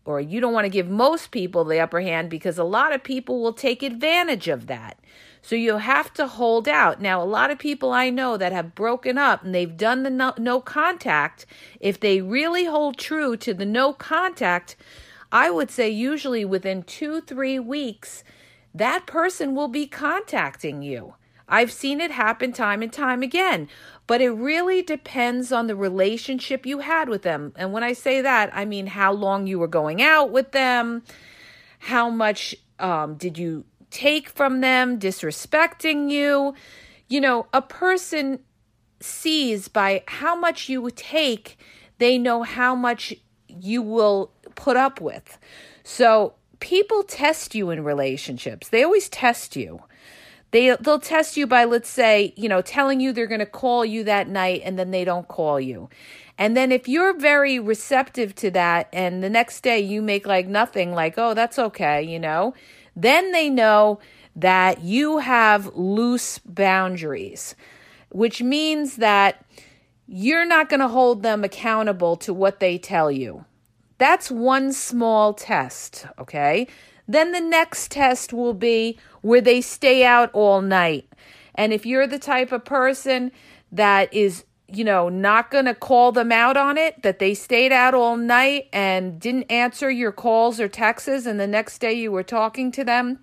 or 0.06 0.22
you 0.22 0.40
don't 0.40 0.54
want 0.54 0.66
to 0.66 0.70
give 0.70 0.88
most 0.88 1.32
people 1.32 1.66
the 1.66 1.80
upper 1.80 2.00
hand 2.00 2.30
because 2.30 2.58
a 2.58 2.64
lot 2.64 2.94
of 2.94 3.04
people 3.04 3.42
will 3.42 3.54
take 3.54 3.82
advantage 3.82 4.48
of 4.48 4.68
that. 4.68 5.00
So 5.42 5.56
you 5.56 5.78
have 5.78 6.14
to 6.14 6.28
hold 6.28 6.68
out. 6.68 7.02
Now, 7.02 7.22
a 7.22 7.26
lot 7.26 7.52
of 7.52 7.60
people 7.60 7.92
I 7.92 8.10
know 8.10 8.38
that 8.38 8.52
have 8.52 8.76
broken 8.76 9.18
up 9.18 9.44
and 9.44 9.54
they've 9.54 9.76
done 9.76 10.04
the 10.04 10.10
no, 10.10 10.34
no 10.38 10.62
contact, 10.62 11.46
if 11.80 12.00
they 12.00 12.22
really 12.22 12.66
hold 12.66 12.98
true 12.98 13.36
to 13.38 13.54
the 13.54 13.66
no 13.66 13.94
contact, 13.94 14.76
I 15.32 15.52
would 15.52 15.70
say 15.70 15.90
usually 15.90 16.46
within 16.46 16.84
two, 16.84 17.22
three 17.22 17.60
weeks, 17.60 18.24
that 18.74 19.06
person 19.06 19.56
will 19.56 19.68
be 19.68 19.88
contacting 19.88 20.82
you. 20.82 21.16
I've 21.48 21.72
seen 21.72 22.02
it 22.02 22.12
happen 22.12 22.54
time 22.54 22.82
and 22.82 22.92
time 22.92 23.22
again, 23.22 23.70
but 24.08 24.22
it 24.22 24.32
really 24.32 24.82
depends 24.82 25.52
on 25.52 25.68
the 25.68 25.76
relationship 25.76 26.66
you 26.66 26.80
had 26.80 27.10
with 27.10 27.22
them. 27.22 27.54
And 27.56 27.72
when 27.72 27.84
I 27.84 27.94
say 27.94 28.22
that, 28.22 28.50
I 28.54 28.66
mean 28.66 28.88
how 28.88 29.14
long 29.14 29.48
you 29.48 29.60
were 29.60 29.68
going 29.68 30.02
out 30.02 30.32
with 30.32 30.52
them, 30.52 31.04
how 31.80 32.10
much 32.10 32.56
um, 32.80 33.16
did 33.16 33.38
you 33.38 33.66
take 33.96 34.30
from 34.30 34.62
them, 34.62 35.00
disrespecting 35.00 36.12
you. 36.12 36.54
You 37.08 37.22
know, 37.22 37.48
a 37.54 37.62
person 37.62 38.40
sees 39.00 39.68
by 39.68 40.04
how 40.08 40.36
much 40.36 40.68
you 40.70 40.90
take, 40.92 41.58
they 41.98 42.18
know 42.18 42.44
how 42.44 42.76
much 42.76 43.14
you 43.48 43.82
will 43.82 44.32
put 44.56 44.76
up 44.76 45.00
with. 45.00 45.38
So 45.84 46.34
people 46.60 47.04
test 47.04 47.56
you 47.56 47.70
in 47.70 47.84
relationships. 47.84 48.70
They 48.70 48.84
always 48.84 49.08
test 49.08 49.56
you. 49.56 49.82
They 50.56 50.74
they'll 50.80 51.00
test 51.00 51.36
you 51.36 51.48
by 51.48 51.66
let's 51.66 51.90
say, 51.90 52.34
you 52.38 52.48
know, 52.48 52.62
telling 52.62 53.02
you 53.02 53.12
they're 53.12 53.28
going 53.28 53.40
to 53.40 53.46
call 53.46 53.84
you 53.84 54.06
that 54.06 54.30
night 54.30 54.62
and 54.64 54.80
then 54.80 54.92
they 54.92 55.04
don't 55.04 55.28
call 55.28 55.60
you. 55.60 55.90
And 56.38 56.56
then 56.56 56.72
if 56.72 56.88
you're 56.88 57.14
very 57.14 57.60
receptive 57.60 58.34
to 58.36 58.50
that 58.52 58.88
and 58.94 59.22
the 59.22 59.30
next 59.30 59.64
day 59.64 59.82
you 59.82 60.02
make 60.02 60.26
like 60.26 60.48
nothing 60.48 60.94
like, 60.94 61.16
"Oh, 61.18 61.34
that's 61.34 61.60
okay," 61.60 62.02
you 62.02 62.20
know, 62.22 62.54
then 62.96 63.34
they 63.34 63.50
know 63.50 64.00
that 64.34 64.82
you 64.82 65.18
have 65.18 65.76
loose 65.76 66.40
boundaries, 66.40 67.54
which 68.08 68.42
means 68.42 68.96
that 68.96 69.44
you're 70.08 70.46
not 70.46 70.70
going 70.70 70.80
to 70.80 70.88
hold 70.88 71.22
them 71.22 71.44
accountable 71.44 72.16
to 72.16 72.34
what 72.34 72.62
they 72.62 72.78
tell 72.78 73.12
you. 73.12 73.44
That's 73.98 74.32
one 74.32 74.72
small 74.72 75.34
test, 75.34 76.06
okay? 76.18 76.68
Then 77.08 77.32
the 77.32 77.42
next 77.42 77.92
test 77.92 78.34
will 78.34 78.54
be 78.54 78.98
where 79.22 79.42
they 79.42 79.62
stay 79.62 80.06
out 80.06 80.30
all 80.34 80.62
night. 80.62 81.08
And 81.56 81.72
if 81.72 81.86
you're 81.86 82.08
the 82.08 82.20
type 82.20 82.52
of 82.52 82.66
person 82.66 83.32
that 83.72 84.14
is, 84.14 84.44
you 84.68 84.84
know, 84.84 85.10
not 85.10 85.52
going 85.52 85.66
to 85.66 85.76
call 85.76 86.12
them 86.12 86.32
out 86.32 86.58
on 86.58 86.78
it, 86.78 87.02
that 87.04 87.20
they 87.20 87.34
stayed 87.34 87.72
out 87.72 87.94
all 87.94 88.18
night 88.18 88.68
and 88.74 89.20
didn't 89.20 89.52
answer 89.52 89.90
your 89.90 90.12
calls 90.12 90.60
or 90.60 90.68
texts, 90.68 91.26
and 91.26 91.40
the 91.40 91.48
next 91.48 91.80
day 91.80 91.94
you 91.94 92.12
were 92.12 92.24
talking 92.24 92.72
to 92.74 92.84
them, 92.84 93.20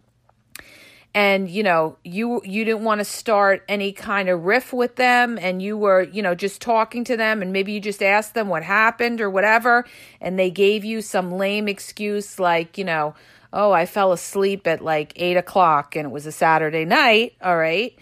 and 1.15 1.51
you 1.51 1.63
know 1.63 1.97
you 2.05 2.41
you 2.45 2.65
didn't 2.65 2.85
want 2.85 2.99
to 2.99 3.05
start 3.05 3.65
any 3.69 3.93
kind 3.93 4.29
of 4.29 4.45
riff 4.45 4.73
with 4.73 4.97
them 4.97 5.39
and 5.39 5.61
you 5.61 5.77
were 5.77 6.03
you 6.05 6.23
know 6.23 6.35
just 6.35 6.63
talking 6.63 7.05
to 7.05 7.17
them 7.17 7.43
and 7.43 7.53
maybe 7.53 7.73
you 7.73 7.81
just 7.81 8.03
asked 8.03 8.35
them 8.35 8.49
what 8.49 8.63
happened 8.63 9.21
or 9.21 9.29
whatever 9.29 9.85
and 10.21 10.39
they 10.39 10.51
gave 10.51 10.85
you 10.85 11.03
some 11.03 11.31
lame 11.31 11.69
excuse 11.69 12.39
like 12.39 12.79
you 12.79 12.85
know 12.85 13.15
oh 13.53 13.73
i 13.73 13.87
fell 13.87 14.13
asleep 14.13 14.67
at 14.67 14.83
like 14.83 15.13
eight 15.17 15.37
o'clock 15.37 15.97
and 15.97 16.07
it 16.07 16.11
was 16.11 16.27
a 16.27 16.33
saturday 16.33 16.85
night 16.85 17.35
all 17.43 17.57
right? 17.57 17.97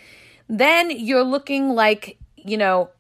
Then 0.49 0.91
you're 0.91 1.25
looking 1.25 1.71
like 1.71 2.19
you 2.37 2.57
know 2.57 2.91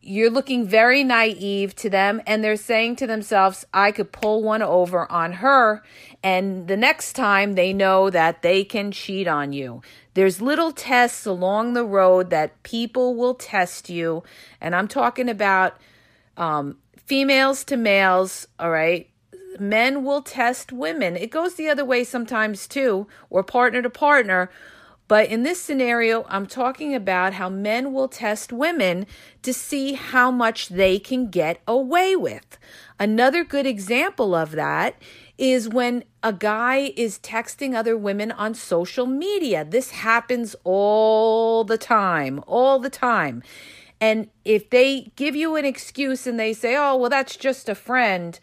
you're 0.00 0.30
looking 0.30 0.66
very 0.66 1.04
naive 1.04 1.74
to 1.76 1.90
them 1.90 2.22
and 2.26 2.42
they're 2.42 2.56
saying 2.56 2.96
to 2.96 3.06
themselves 3.06 3.66
i 3.74 3.92
could 3.92 4.10
pull 4.10 4.42
one 4.42 4.62
over 4.62 5.10
on 5.12 5.32
her 5.34 5.82
and 6.22 6.66
the 6.66 6.76
next 6.76 7.12
time 7.12 7.54
they 7.54 7.72
know 7.72 8.10
that 8.10 8.42
they 8.42 8.64
can 8.64 8.90
cheat 8.90 9.28
on 9.28 9.52
you. 9.52 9.82
There's 10.14 10.40
little 10.40 10.72
tests 10.72 11.26
along 11.26 11.74
the 11.74 11.84
road 11.84 12.30
that 12.30 12.60
people 12.64 13.14
will 13.14 13.34
test 13.34 13.88
you 13.90 14.22
and 14.60 14.74
i'm 14.74 14.88
talking 14.88 15.28
about 15.28 15.76
um, 16.36 16.78
females 17.06 17.64
to 17.64 17.76
males 17.76 18.48
all 18.58 18.70
right 18.70 19.10
men 19.58 20.04
will 20.04 20.22
test 20.22 20.72
women 20.72 21.16
it 21.16 21.30
goes 21.30 21.54
the 21.54 21.68
other 21.68 21.84
way 21.84 22.04
sometimes 22.04 22.66
too 22.66 23.06
or 23.30 23.42
partner 23.42 23.82
to 23.82 23.90
partner 23.90 24.50
but 25.08 25.30
in 25.30 25.42
this 25.42 25.60
scenario, 25.60 26.26
I'm 26.28 26.46
talking 26.46 26.94
about 26.94 27.32
how 27.32 27.48
men 27.48 27.94
will 27.94 28.08
test 28.08 28.52
women 28.52 29.06
to 29.40 29.54
see 29.54 29.94
how 29.94 30.30
much 30.30 30.68
they 30.68 30.98
can 30.98 31.30
get 31.30 31.62
away 31.66 32.14
with. 32.14 32.58
Another 33.00 33.42
good 33.42 33.64
example 33.64 34.34
of 34.34 34.50
that 34.52 35.00
is 35.38 35.68
when 35.68 36.04
a 36.22 36.32
guy 36.32 36.92
is 36.94 37.18
texting 37.20 37.74
other 37.74 37.96
women 37.96 38.30
on 38.32 38.52
social 38.52 39.06
media. 39.06 39.64
This 39.64 39.92
happens 39.92 40.54
all 40.62 41.64
the 41.64 41.78
time, 41.78 42.44
all 42.46 42.78
the 42.78 42.90
time. 42.90 43.42
And 44.00 44.28
if 44.44 44.68
they 44.68 45.10
give 45.16 45.34
you 45.34 45.56
an 45.56 45.64
excuse 45.64 46.26
and 46.26 46.38
they 46.38 46.52
say, 46.52 46.76
oh, 46.76 46.96
well, 46.96 47.10
that's 47.10 47.36
just 47.36 47.68
a 47.68 47.74
friend, 47.74 48.38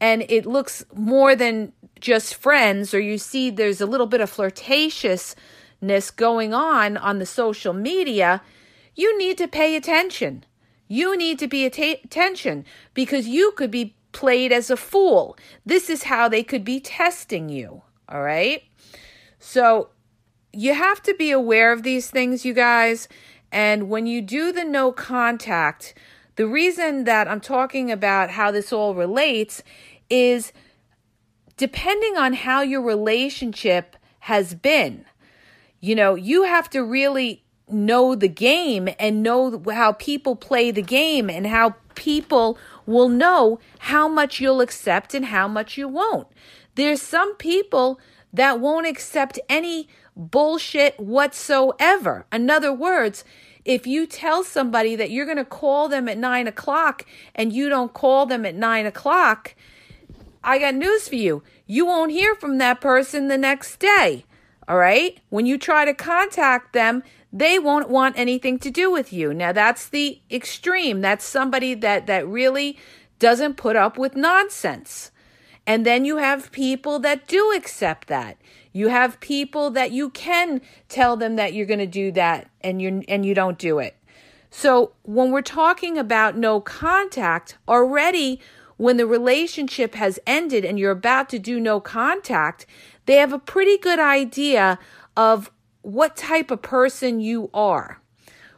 and 0.00 0.24
it 0.28 0.46
looks 0.46 0.84
more 0.94 1.34
than 1.34 1.72
just 2.00 2.34
friends, 2.34 2.94
or 2.94 3.00
you 3.00 3.18
see 3.18 3.50
there's 3.50 3.80
a 3.80 3.86
little 3.86 4.06
bit 4.06 4.20
of 4.20 4.32
flirtatiousness 4.32 6.14
going 6.14 6.54
on 6.54 6.96
on 6.96 7.18
the 7.18 7.26
social 7.26 7.72
media, 7.72 8.42
you 8.94 9.16
need 9.18 9.38
to 9.38 9.48
pay 9.48 9.76
attention. 9.76 10.44
You 10.86 11.16
need 11.16 11.38
to 11.40 11.48
be 11.48 11.64
attention 11.66 12.64
because 12.94 13.28
you 13.28 13.52
could 13.52 13.70
be 13.70 13.94
played 14.12 14.52
as 14.52 14.70
a 14.70 14.76
fool. 14.76 15.36
This 15.66 15.90
is 15.90 16.04
how 16.04 16.28
they 16.28 16.42
could 16.42 16.64
be 16.64 16.80
testing 16.80 17.48
you. 17.48 17.82
All 18.08 18.22
right. 18.22 18.62
So 19.38 19.90
you 20.52 20.74
have 20.74 21.02
to 21.02 21.14
be 21.14 21.30
aware 21.30 21.72
of 21.72 21.82
these 21.82 22.10
things, 22.10 22.44
you 22.44 22.54
guys. 22.54 23.06
And 23.52 23.88
when 23.88 24.06
you 24.06 24.22
do 24.22 24.50
the 24.50 24.64
no 24.64 24.92
contact, 24.92 25.94
the 26.38 26.46
reason 26.46 27.02
that 27.02 27.26
I'm 27.26 27.40
talking 27.40 27.90
about 27.90 28.30
how 28.30 28.52
this 28.52 28.72
all 28.72 28.94
relates 28.94 29.64
is 30.08 30.52
depending 31.56 32.16
on 32.16 32.32
how 32.32 32.62
your 32.62 32.80
relationship 32.80 33.96
has 34.20 34.54
been. 34.54 35.04
You 35.80 35.96
know, 35.96 36.14
you 36.14 36.44
have 36.44 36.70
to 36.70 36.84
really 36.84 37.42
know 37.68 38.14
the 38.14 38.28
game 38.28 38.88
and 39.00 39.20
know 39.20 39.60
how 39.68 39.90
people 39.90 40.36
play 40.36 40.70
the 40.70 40.80
game 40.80 41.28
and 41.28 41.44
how 41.44 41.74
people 41.96 42.56
will 42.86 43.08
know 43.08 43.58
how 43.80 44.06
much 44.06 44.38
you'll 44.38 44.60
accept 44.60 45.14
and 45.14 45.24
how 45.24 45.48
much 45.48 45.76
you 45.76 45.88
won't. 45.88 46.28
There's 46.76 47.02
some 47.02 47.34
people 47.34 47.98
that 48.32 48.60
won't 48.60 48.86
accept 48.86 49.40
any 49.48 49.88
bullshit 50.14 51.00
whatsoever. 51.00 52.26
In 52.32 52.48
other 52.48 52.72
words, 52.72 53.24
if 53.64 53.86
you 53.86 54.06
tell 54.06 54.44
somebody 54.44 54.96
that 54.96 55.10
you're 55.10 55.26
going 55.26 55.36
to 55.36 55.44
call 55.44 55.88
them 55.88 56.08
at 56.08 56.18
nine 56.18 56.46
o'clock 56.46 57.04
and 57.34 57.52
you 57.52 57.68
don't 57.68 57.92
call 57.92 58.26
them 58.26 58.46
at 58.46 58.54
nine 58.54 58.86
o'clock, 58.86 59.54
I 60.42 60.58
got 60.58 60.74
news 60.74 61.08
for 61.08 61.16
you. 61.16 61.42
You 61.66 61.86
won't 61.86 62.12
hear 62.12 62.34
from 62.34 62.58
that 62.58 62.80
person 62.80 63.28
the 63.28 63.38
next 63.38 63.78
day. 63.78 64.24
All 64.66 64.76
right? 64.76 65.18
When 65.28 65.46
you 65.46 65.58
try 65.58 65.84
to 65.84 65.94
contact 65.94 66.72
them, 66.72 67.02
they 67.32 67.58
won't 67.58 67.90
want 67.90 68.18
anything 68.18 68.58
to 68.60 68.70
do 68.70 68.90
with 68.90 69.12
you. 69.12 69.34
Now 69.34 69.52
that's 69.52 69.88
the 69.88 70.20
extreme. 70.30 71.00
That's 71.00 71.24
somebody 71.24 71.74
that 71.74 72.06
that 72.06 72.26
really 72.26 72.78
doesn't 73.18 73.56
put 73.56 73.76
up 73.76 73.98
with 73.98 74.16
nonsense. 74.16 75.10
And 75.66 75.84
then 75.84 76.04
you 76.06 76.16
have 76.16 76.52
people 76.52 76.98
that 77.00 77.26
do 77.28 77.52
accept 77.52 78.08
that. 78.08 78.38
You 78.72 78.88
have 78.88 79.20
people 79.20 79.70
that 79.70 79.92
you 79.92 80.10
can 80.10 80.60
tell 80.88 81.16
them 81.16 81.36
that 81.36 81.52
you're 81.54 81.66
going 81.66 81.78
to 81.78 81.86
do 81.86 82.12
that 82.12 82.50
and 82.60 82.80
you 82.80 83.02
and 83.08 83.24
you 83.24 83.34
don't 83.34 83.58
do 83.58 83.78
it. 83.78 83.96
So 84.50 84.92
when 85.02 85.30
we're 85.30 85.42
talking 85.42 85.98
about 85.98 86.36
no 86.36 86.60
contact, 86.60 87.58
already 87.66 88.40
when 88.76 88.96
the 88.96 89.06
relationship 89.06 89.94
has 89.94 90.18
ended 90.26 90.64
and 90.64 90.78
you're 90.78 90.92
about 90.92 91.28
to 91.30 91.38
do 91.38 91.60
no 91.60 91.80
contact, 91.80 92.64
they 93.06 93.16
have 93.16 93.32
a 93.32 93.38
pretty 93.38 93.76
good 93.76 93.98
idea 93.98 94.78
of 95.16 95.50
what 95.82 96.16
type 96.16 96.50
of 96.50 96.62
person 96.62 97.20
you 97.20 97.50
are. 97.52 98.00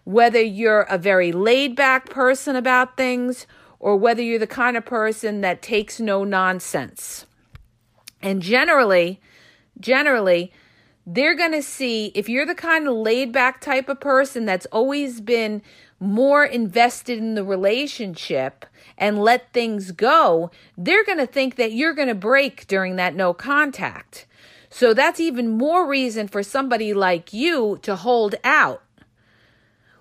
Whether 0.04 0.42
you're 0.42 0.82
a 0.82 0.98
very 0.98 1.32
laid 1.32 1.74
back 1.74 2.10
person 2.10 2.56
about 2.56 2.96
things 2.96 3.46
or 3.78 3.96
whether 3.96 4.22
you're 4.22 4.38
the 4.38 4.46
kind 4.46 4.76
of 4.76 4.84
person 4.84 5.40
that 5.40 5.62
takes 5.62 5.98
no 5.98 6.22
nonsense. 6.24 7.26
And 8.20 8.42
generally, 8.42 9.20
generally, 9.80 10.52
they're 11.06 11.34
going 11.34 11.52
to 11.52 11.62
see 11.62 12.12
if 12.14 12.28
you're 12.28 12.46
the 12.46 12.54
kind 12.54 12.86
of 12.86 12.94
laid 12.94 13.32
back 13.32 13.60
type 13.60 13.88
of 13.88 14.00
person 14.00 14.44
that's 14.44 14.66
always 14.66 15.20
been 15.20 15.62
more 15.98 16.44
invested 16.44 17.18
in 17.18 17.34
the 17.34 17.44
relationship 17.44 18.64
and 18.96 19.18
let 19.18 19.52
things 19.52 19.92
go, 19.92 20.50
they're 20.76 21.04
going 21.04 21.18
to 21.18 21.26
think 21.26 21.56
that 21.56 21.72
you're 21.72 21.94
going 21.94 22.08
to 22.08 22.14
break 22.14 22.66
during 22.66 22.96
that 22.96 23.14
no 23.14 23.32
contact. 23.34 24.26
So 24.70 24.94
that's 24.94 25.18
even 25.18 25.48
more 25.48 25.86
reason 25.86 26.28
for 26.28 26.42
somebody 26.42 26.94
like 26.94 27.32
you 27.32 27.78
to 27.82 27.96
hold 27.96 28.36
out. 28.44 28.82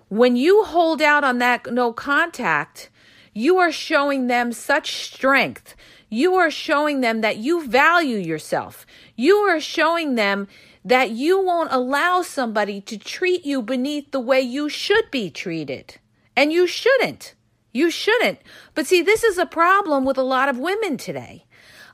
When 0.08 0.36
you 0.36 0.64
hold 0.64 1.02
out 1.02 1.24
on 1.24 1.38
that 1.38 1.72
no 1.72 1.92
contact, 1.92 2.90
you 3.32 3.58
are 3.58 3.72
showing 3.72 4.26
them 4.26 4.52
such 4.52 5.04
strength. 5.04 5.74
You 6.08 6.34
are 6.34 6.50
showing 6.50 7.00
them 7.00 7.20
that 7.20 7.38
you 7.38 7.66
value 7.66 8.18
yourself. 8.18 8.86
You 9.20 9.36
are 9.36 9.60
showing 9.60 10.14
them 10.14 10.48
that 10.82 11.10
you 11.10 11.44
won't 11.44 11.70
allow 11.70 12.22
somebody 12.22 12.80
to 12.80 12.96
treat 12.96 13.44
you 13.44 13.60
beneath 13.60 14.12
the 14.12 14.18
way 14.18 14.40
you 14.40 14.70
should 14.70 15.10
be 15.10 15.28
treated. 15.28 15.98
And 16.34 16.50
you 16.50 16.66
shouldn't. 16.66 17.34
You 17.70 17.90
shouldn't. 17.90 18.38
But 18.74 18.86
see, 18.86 19.02
this 19.02 19.22
is 19.22 19.36
a 19.36 19.44
problem 19.44 20.06
with 20.06 20.16
a 20.16 20.22
lot 20.22 20.48
of 20.48 20.58
women 20.58 20.96
today. 20.96 21.44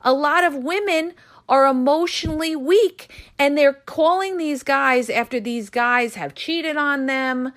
A 0.03 0.13
lot 0.13 0.45
of 0.45 0.55
women 0.55 1.15
are 1.49 1.67
emotionally 1.67 2.55
weak 2.55 3.11
and 3.41 3.59
they're 3.59 3.73
calling 3.73 4.37
these 4.37 4.63
guys 4.63 5.11
after 5.11 5.41
these 5.41 5.69
guys 5.69 6.15
have 6.15 6.37
cheated 6.37 6.77
on 6.77 7.07
them, 7.07 7.53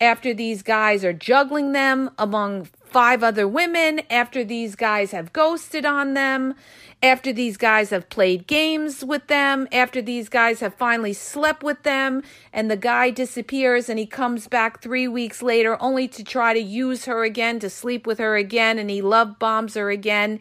after 0.00 0.34
these 0.34 0.62
guys 0.62 1.04
are 1.04 1.12
juggling 1.12 1.70
them 1.70 2.10
among 2.18 2.66
five 2.92 3.22
other 3.22 3.48
women, 3.48 4.02
after 4.10 4.44
these 4.44 4.76
guys 4.76 5.12
have 5.12 5.32
ghosted 5.32 5.86
on 5.86 6.14
them, 6.14 6.54
after 7.02 7.32
these 7.32 7.56
guys 7.56 7.90
have 7.90 8.08
played 8.10 8.46
games 8.46 9.02
with 9.02 9.26
them, 9.26 9.66
after 9.72 10.02
these 10.02 10.28
guys 10.28 10.60
have 10.60 10.74
finally 10.74 11.12
slept 11.12 11.62
with 11.62 11.82
them, 11.82 12.22
and 12.52 12.70
the 12.70 12.76
guy 12.76 13.10
disappears 13.10 13.88
and 13.88 13.98
he 13.98 14.06
comes 14.06 14.46
back 14.46 14.80
three 14.80 15.08
weeks 15.08 15.42
later 15.42 15.80
only 15.82 16.06
to 16.06 16.22
try 16.22 16.52
to 16.52 16.60
use 16.60 17.06
her 17.06 17.24
again, 17.24 17.58
to 17.58 17.70
sleep 17.70 18.06
with 18.06 18.18
her 18.18 18.36
again, 18.36 18.78
and 18.78 18.90
he 18.90 19.00
love 19.00 19.38
bombs 19.38 19.74
her 19.74 19.90
again. 19.90 20.38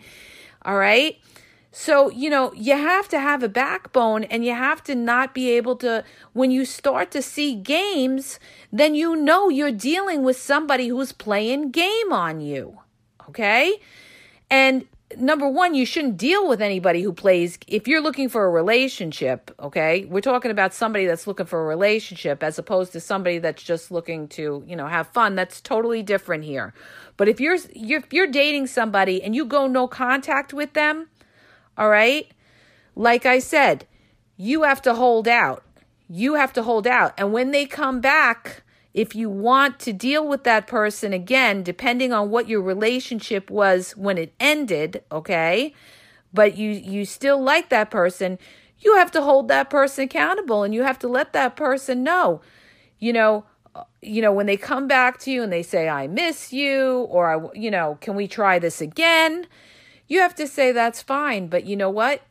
All 0.64 0.78
right. 0.78 1.18
So, 1.72 2.10
you 2.10 2.30
know, 2.30 2.52
you 2.54 2.74
have 2.74 3.08
to 3.10 3.20
have 3.20 3.44
a 3.44 3.50
backbone 3.50 4.26
and 4.26 4.44
you 4.44 4.54
have 4.54 4.84
to 4.84 4.96
not 4.96 5.34
be 5.34 5.52
able 5.52 5.78
to, 5.78 6.04
when 6.34 6.52
you 6.52 6.66
start 6.66 7.12
to 7.12 7.22
see 7.22 7.56
games, 7.56 8.40
then 8.74 8.94
you 8.94 9.16
know 9.16 9.48
you're 9.48 9.72
dealing 9.72 10.24
with 10.24 10.36
somebody 10.36 10.90
who's 10.90 11.14
playing 11.14 11.72
game 11.72 12.12
on 12.12 12.42
you. 12.42 12.80
Okay? 13.30 13.80
And 14.50 14.86
number 15.18 15.48
one, 15.48 15.74
you 15.74 15.86
shouldn't 15.86 16.18
deal 16.18 16.46
with 16.46 16.62
anybody 16.62 17.02
who 17.02 17.14
plays. 17.14 17.58
If 17.68 17.88
you're 17.88 18.02
looking 18.02 18.28
for 18.28 18.46
a 18.46 18.50
relationship, 18.50 19.50
okay, 19.58 20.04
we're 20.06 20.20
talking 20.20 20.52
about 20.52 20.74
somebody 20.74 21.06
that's 21.06 21.26
looking 21.26 21.46
for 21.46 21.62
a 21.62 21.66
relationship 21.66 22.44
as 22.44 22.60
opposed 22.60 22.92
to 22.94 23.00
somebody 23.00 23.40
that's 23.40 23.64
just 23.64 23.92
looking 23.92 24.28
to, 24.30 24.62
you 24.68 24.76
know, 24.76 24.88
have 24.88 25.08
fun. 25.08 25.36
That's 25.36 25.62
totally 25.62 26.04
different 26.04 26.44
here. 26.44 26.74
But 27.16 27.30
if 27.30 27.40
you're, 27.40 27.58
if 27.74 28.12
you're 28.12 28.28
dating 28.28 28.68
somebody 28.68 29.24
and 29.24 29.34
you 29.34 29.46
go 29.46 29.68
no 29.68 29.88
contact 29.88 30.54
with 30.54 30.74
them, 30.74 31.08
all 31.78 31.90
right? 31.90 32.30
Like 32.96 33.26
I 33.26 33.40
said, 33.40 33.86
you 34.38 34.64
have 34.64 34.82
to 34.84 34.94
hold 34.94 35.28
out. 35.28 35.64
You 36.10 36.36
have 36.36 36.52
to 36.54 36.64
hold 36.64 36.88
out. 36.88 37.14
And 37.18 37.32
when 37.32 37.52
they 37.52 37.66
come 37.66 38.02
back, 38.02 38.64
if 38.94 39.16
you 39.16 39.30
want 39.30 39.80
to 39.80 39.94
deal 39.94 40.28
with 40.28 40.44
that 40.44 40.68
person 40.68 41.14
again, 41.14 41.64
depending 41.64 42.12
on 42.12 42.30
what 42.30 42.50
your 42.50 42.62
relationship 42.62 43.50
was 43.50 43.92
when 43.92 44.18
it 44.18 44.34
ended, 44.40 45.04
okay? 45.12 45.74
But 46.34 46.58
you 46.58 46.72
you 46.72 47.06
still 47.06 47.42
like 47.42 47.70
that 47.70 47.90
person, 47.90 48.38
you 48.80 48.96
have 48.98 49.12
to 49.12 49.22
hold 49.22 49.48
that 49.48 49.70
person 49.70 50.06
accountable 50.06 50.64
and 50.64 50.74
you 50.74 50.84
have 50.84 51.00
to 51.00 51.08
let 51.08 51.34
that 51.34 51.56
person 51.56 52.04
know. 52.04 52.42
You 53.00 53.14
know, 53.14 53.46
uh, 53.76 53.84
you 54.02 54.22
know 54.22 54.34
when 54.34 54.46
they 54.46 54.58
come 54.58 54.88
back 54.88 55.20
to 55.20 55.32
you 55.32 55.44
and 55.44 55.52
they 55.52 55.64
say 55.64 55.88
I 55.88 56.08
miss 56.08 56.52
you 56.52 57.08
or 57.10 57.34
I 57.34 57.58
you 57.58 57.72
know, 57.72 57.98
can 58.02 58.16
we 58.16 58.28
try 58.28 58.60
this 58.60 58.82
again? 58.82 59.48
You 60.12 60.20
have 60.20 60.36
to 60.36 60.46
say 60.46 60.74
that's 60.74 61.02
fine, 61.02 61.48
but 61.48 61.64
you 61.64 61.78
know 61.78 61.90
what? 61.90 62.24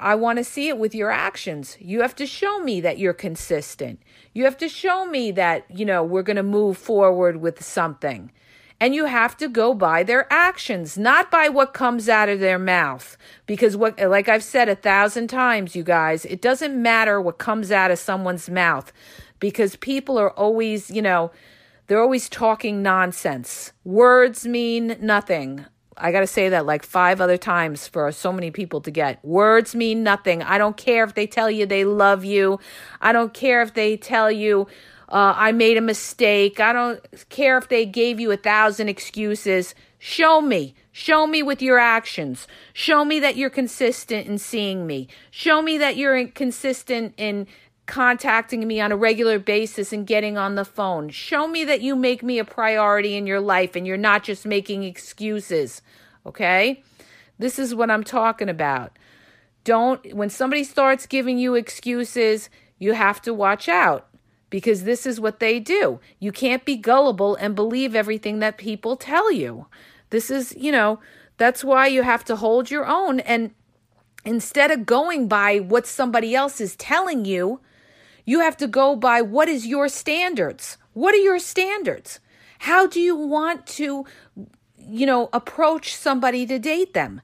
I 0.00 0.16
want 0.16 0.38
to 0.38 0.44
see 0.44 0.66
it 0.66 0.76
with 0.76 0.92
your 0.92 1.12
actions. 1.12 1.76
You 1.78 2.00
have 2.00 2.16
to 2.16 2.26
show 2.26 2.58
me 2.58 2.80
that 2.80 2.98
you're 2.98 3.12
consistent. 3.12 4.02
You 4.34 4.42
have 4.42 4.56
to 4.56 4.68
show 4.68 5.06
me 5.06 5.30
that, 5.30 5.64
you 5.70 5.84
know, 5.84 6.02
we're 6.02 6.24
going 6.24 6.34
to 6.34 6.42
move 6.42 6.76
forward 6.76 7.36
with 7.36 7.62
something. 7.62 8.32
And 8.80 8.92
you 8.92 9.04
have 9.04 9.36
to 9.36 9.46
go 9.46 9.72
by 9.72 10.02
their 10.02 10.26
actions, 10.32 10.98
not 10.98 11.30
by 11.30 11.48
what 11.48 11.74
comes 11.74 12.08
out 12.08 12.28
of 12.28 12.40
their 12.40 12.58
mouth. 12.58 13.16
Because 13.46 13.76
what, 13.76 14.00
like 14.00 14.28
I've 14.28 14.42
said 14.42 14.68
a 14.68 14.74
thousand 14.74 15.28
times, 15.28 15.76
you 15.76 15.84
guys, 15.84 16.24
it 16.24 16.42
doesn't 16.42 16.74
matter 16.74 17.20
what 17.20 17.38
comes 17.38 17.70
out 17.70 17.92
of 17.92 18.00
someone's 18.00 18.50
mouth 18.50 18.92
because 19.38 19.76
people 19.76 20.18
are 20.18 20.32
always, 20.32 20.90
you 20.90 21.02
know, 21.02 21.30
they're 21.86 22.02
always 22.02 22.28
talking 22.28 22.82
nonsense. 22.82 23.70
Words 23.84 24.44
mean 24.44 24.96
nothing. 25.00 25.66
I 26.02 26.10
got 26.10 26.20
to 26.20 26.26
say 26.26 26.48
that 26.48 26.66
like 26.66 26.82
five 26.82 27.20
other 27.20 27.36
times 27.36 27.86
for 27.86 28.10
so 28.10 28.32
many 28.32 28.50
people 28.50 28.80
to 28.80 28.90
get. 28.90 29.24
Words 29.24 29.74
mean 29.76 30.02
nothing. 30.02 30.42
I 30.42 30.58
don't 30.58 30.76
care 30.76 31.04
if 31.04 31.14
they 31.14 31.28
tell 31.28 31.48
you 31.48 31.64
they 31.64 31.84
love 31.84 32.24
you. 32.24 32.58
I 33.00 33.12
don't 33.12 33.32
care 33.32 33.62
if 33.62 33.72
they 33.74 33.96
tell 33.96 34.30
you 34.30 34.66
uh, 35.08 35.34
I 35.36 35.52
made 35.52 35.76
a 35.76 35.82
mistake. 35.82 36.58
I 36.58 36.72
don't 36.72 37.00
care 37.28 37.56
if 37.56 37.68
they 37.68 37.86
gave 37.86 38.18
you 38.18 38.32
a 38.32 38.36
thousand 38.36 38.88
excuses. 38.88 39.76
Show 40.00 40.40
me. 40.40 40.74
Show 40.90 41.28
me 41.28 41.42
with 41.42 41.62
your 41.62 41.78
actions. 41.78 42.48
Show 42.72 43.04
me 43.04 43.20
that 43.20 43.36
you're 43.36 43.48
consistent 43.48 44.26
in 44.26 44.38
seeing 44.38 44.86
me. 44.86 45.06
Show 45.30 45.62
me 45.62 45.78
that 45.78 45.96
you're 45.96 46.26
consistent 46.26 47.14
in 47.16 47.46
contacting 47.86 48.66
me 48.66 48.80
on 48.80 48.92
a 48.92 48.96
regular 48.96 49.38
basis 49.38 49.92
and 49.92 50.06
getting 50.06 50.38
on 50.38 50.54
the 50.54 50.64
phone. 50.64 51.08
Show 51.08 51.48
me 51.48 51.64
that 51.64 51.80
you 51.80 51.96
make 51.96 52.22
me 52.22 52.38
a 52.38 52.44
priority 52.44 53.16
in 53.16 53.26
your 53.26 53.40
life 53.40 53.74
and 53.74 53.86
you're 53.86 53.96
not 53.96 54.22
just 54.22 54.46
making 54.46 54.84
excuses. 54.84 55.82
Okay? 56.24 56.82
This 57.38 57.58
is 57.58 57.74
what 57.74 57.90
I'm 57.90 58.04
talking 58.04 58.48
about. 58.48 58.92
Don't, 59.64 60.14
when 60.14 60.30
somebody 60.30 60.64
starts 60.64 61.06
giving 61.06 61.38
you 61.38 61.54
excuses, 61.54 62.50
you 62.78 62.94
have 62.94 63.20
to 63.22 63.34
watch 63.34 63.68
out 63.68 64.08
because 64.50 64.84
this 64.84 65.06
is 65.06 65.20
what 65.20 65.40
they 65.40 65.58
do. 65.58 65.98
You 66.18 66.30
can't 66.30 66.64
be 66.64 66.76
gullible 66.76 67.36
and 67.36 67.54
believe 67.54 67.94
everything 67.94 68.40
that 68.40 68.58
people 68.58 68.96
tell 68.96 69.32
you. 69.32 69.66
This 70.10 70.30
is, 70.30 70.54
you 70.56 70.70
know, 70.70 71.00
that's 71.38 71.64
why 71.64 71.86
you 71.86 72.02
have 72.02 72.24
to 72.26 72.36
hold 72.36 72.70
your 72.70 72.86
own. 72.86 73.20
And 73.20 73.52
instead 74.24 74.70
of 74.70 74.86
going 74.86 75.26
by 75.26 75.58
what 75.58 75.86
somebody 75.86 76.34
else 76.34 76.60
is 76.60 76.76
telling 76.76 77.24
you, 77.24 77.60
you 78.24 78.40
have 78.40 78.56
to 78.58 78.66
go 78.66 78.96
by 78.96 79.22
what 79.22 79.48
is 79.48 79.66
your 79.66 79.88
standards? 79.88 80.76
What 80.92 81.14
are 81.14 81.18
your 81.18 81.38
standards? 81.38 82.20
How 82.60 82.86
do 82.86 83.00
you 83.00 83.16
want 83.16 83.66
to, 83.68 84.04
you 84.78 85.06
know, 85.06 85.28
approach 85.32 85.96
somebody 85.96 86.46
to 86.46 86.58
date 86.58 86.94
them? 86.94 87.20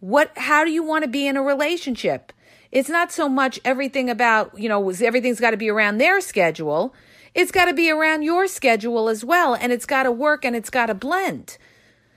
What, 0.00 0.36
how 0.36 0.64
do 0.64 0.70
you 0.72 0.82
want 0.82 1.04
to 1.04 1.08
be 1.08 1.26
in 1.26 1.36
a 1.36 1.42
relationship? 1.42 2.32
It's 2.72 2.88
not 2.88 3.12
so 3.12 3.28
much 3.28 3.60
everything 3.64 4.10
about, 4.10 4.58
you 4.58 4.68
know, 4.68 4.90
everything's 4.90 5.40
got 5.40 5.50
to 5.50 5.56
be 5.56 5.68
around 5.68 5.98
their 5.98 6.20
schedule. 6.20 6.94
It's 7.34 7.52
got 7.52 7.66
to 7.66 7.74
be 7.74 7.90
around 7.90 8.22
your 8.22 8.48
schedule 8.48 9.08
as 9.08 9.24
well. 9.24 9.54
And 9.54 9.72
it's 9.72 9.86
got 9.86 10.02
to 10.04 10.10
work 10.10 10.44
and 10.44 10.56
it's 10.56 10.70
got 10.70 10.86
to 10.86 10.94
blend. 10.94 11.58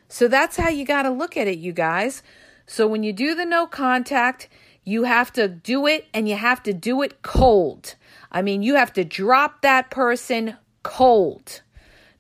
So 0.08 0.28
that's 0.28 0.58
how 0.58 0.70
you 0.70 0.86
got 0.86 1.04
to 1.04 1.10
look 1.10 1.38
at 1.38 1.48
it, 1.48 1.60
you 1.60 1.74
guys. 1.74 2.24
So 2.66 2.88
when 2.88 3.04
you 3.04 3.14
do 3.14 3.36
the 3.36 3.46
no 3.46 3.68
contact, 3.68 4.50
you 4.84 5.04
have 5.04 5.34
to 5.34 5.48
do 5.48 5.86
it 5.88 6.08
and 6.14 6.30
you 6.30 6.36
have 6.36 6.64
to 6.64 6.74
do 6.74 7.02
it 7.02 7.22
cold. 7.22 7.96
I 8.36 8.42
mean, 8.42 8.64
you 8.64 8.76
have 8.76 8.92
to 8.94 9.06
drop 9.06 9.62
that 9.62 9.90
person 9.90 10.58
cold. 10.84 11.62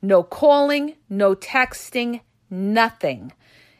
No 0.01 0.23
calling, 0.23 0.95
no 1.09 1.35
texting, 1.35 2.21
nothing 2.49 3.33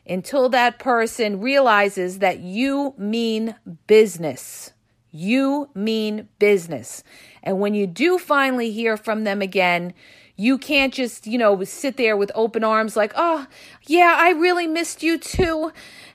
until 0.05 0.49
that 0.49 0.77
person 0.77 1.39
realizes 1.39 2.19
that 2.19 2.39
you 2.39 2.93
mean 2.97 3.55
business. 3.87 4.73
You 5.11 5.69
mean 5.73 6.27
business. 6.37 7.05
And 7.41 7.61
when 7.61 7.73
you 7.73 7.87
do 7.87 8.17
finally 8.17 8.69
hear 8.69 8.97
from 8.97 9.23
them 9.23 9.41
again, 9.41 9.93
you 10.35 10.57
can't 10.57 10.93
just, 10.93 11.25
you 11.25 11.37
know, 11.37 11.63
sit 11.63 11.95
there 11.95 12.17
with 12.17 12.33
open 12.35 12.65
arms 12.65 12.97
like, 12.97 13.13
"Oh, 13.15 13.47
yeah, 13.87 14.13
I 14.17 14.31
really 14.31 14.67
missed 14.67 15.01
you 15.01 15.17
too." 15.17 15.71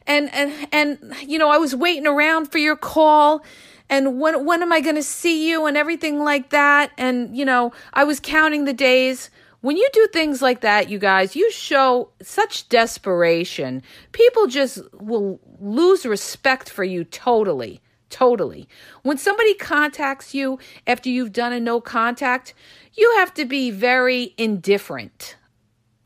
And 0.07 0.33
and 0.35 0.69
and 0.71 1.15
you 1.27 1.39
know, 1.39 1.49
I 1.49 1.57
was 1.57 1.75
waiting 1.75 2.07
around 2.07 2.53
for 2.53 2.59
your 2.59 2.77
call 2.77 3.43
and 3.91 4.21
when 4.21 4.47
when 4.47 4.63
am 4.63 4.73
I 4.73 4.81
going 4.81 4.95
to 4.95 5.03
see 5.03 5.51
you 5.51 5.67
and 5.67 5.77
everything 5.77 6.21
like 6.21 6.51
that 6.51 6.93
and 6.97 7.37
you 7.37 7.45
know, 7.45 7.73
I 7.93 8.05
was 8.05 8.21
counting 8.21 8.65
the 8.65 8.73
days. 8.73 9.29
When 9.61 9.77
you 9.77 9.87
do 9.93 10.09
things 10.11 10.41
like 10.41 10.63
that, 10.63 10.89
you 10.89 10.99
guys, 10.99 11.37
you 11.37 11.51
show 11.53 12.09
such 12.23 12.71
desperation. 12.71 13.83
People 14.13 14.47
just 14.47 14.81
will 14.95 15.39
lose 15.61 16.07
respect 16.07 16.71
for 16.71 16.83
you 16.83 17.05
totally. 17.05 17.83
Totally. 18.09 18.67
When 19.03 19.19
somebody 19.19 19.55
contacts 19.55 20.35
you 20.35 20.59
after 20.87 21.11
you've 21.11 21.33
done 21.33 21.53
a 21.53 21.61
no 21.61 21.81
contact, 21.81 22.55
you 22.95 23.13
have 23.19 23.35
to 23.35 23.45
be 23.45 23.71
very 23.71 24.35
indifferent. 24.39 25.37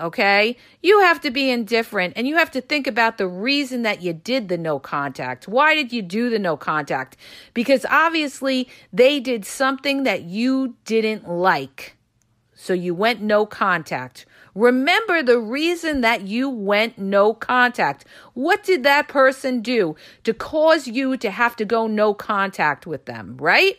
Okay? 0.04 0.58
You 0.82 1.00
have 1.00 1.22
to 1.22 1.30
be 1.30 1.50
indifferent 1.50 2.12
and 2.14 2.28
you 2.28 2.36
have 2.36 2.50
to 2.50 2.60
think 2.60 2.86
about 2.86 3.16
the 3.16 3.26
reason 3.26 3.82
that 3.84 4.02
you 4.02 4.12
did 4.12 4.48
the 4.48 4.58
no 4.58 4.78
contact. 4.78 5.48
Why 5.48 5.74
did 5.74 5.94
you 5.94 6.02
do 6.02 6.28
the 6.28 6.38
no 6.38 6.58
contact? 6.58 7.16
Because 7.54 7.86
obviously 7.88 8.68
they 8.92 9.18
did 9.18 9.46
something 9.46 10.02
that 10.02 10.24
you 10.24 10.76
didn't 10.84 11.26
like. 11.26 11.96
So 12.54 12.74
you 12.74 12.94
went 12.94 13.22
no 13.22 13.46
contact. 13.46 14.26
Remember 14.54 15.22
the 15.22 15.40
reason 15.40 16.02
that 16.02 16.26
you 16.26 16.50
went 16.50 16.98
no 16.98 17.32
contact. 17.32 18.04
What 18.34 18.62
did 18.62 18.82
that 18.82 19.08
person 19.08 19.62
do 19.62 19.96
to 20.24 20.34
cause 20.34 20.86
you 20.86 21.16
to 21.16 21.30
have 21.30 21.56
to 21.56 21.64
go 21.64 21.86
no 21.86 22.12
contact 22.12 22.86
with 22.86 23.06
them, 23.06 23.38
right? 23.38 23.78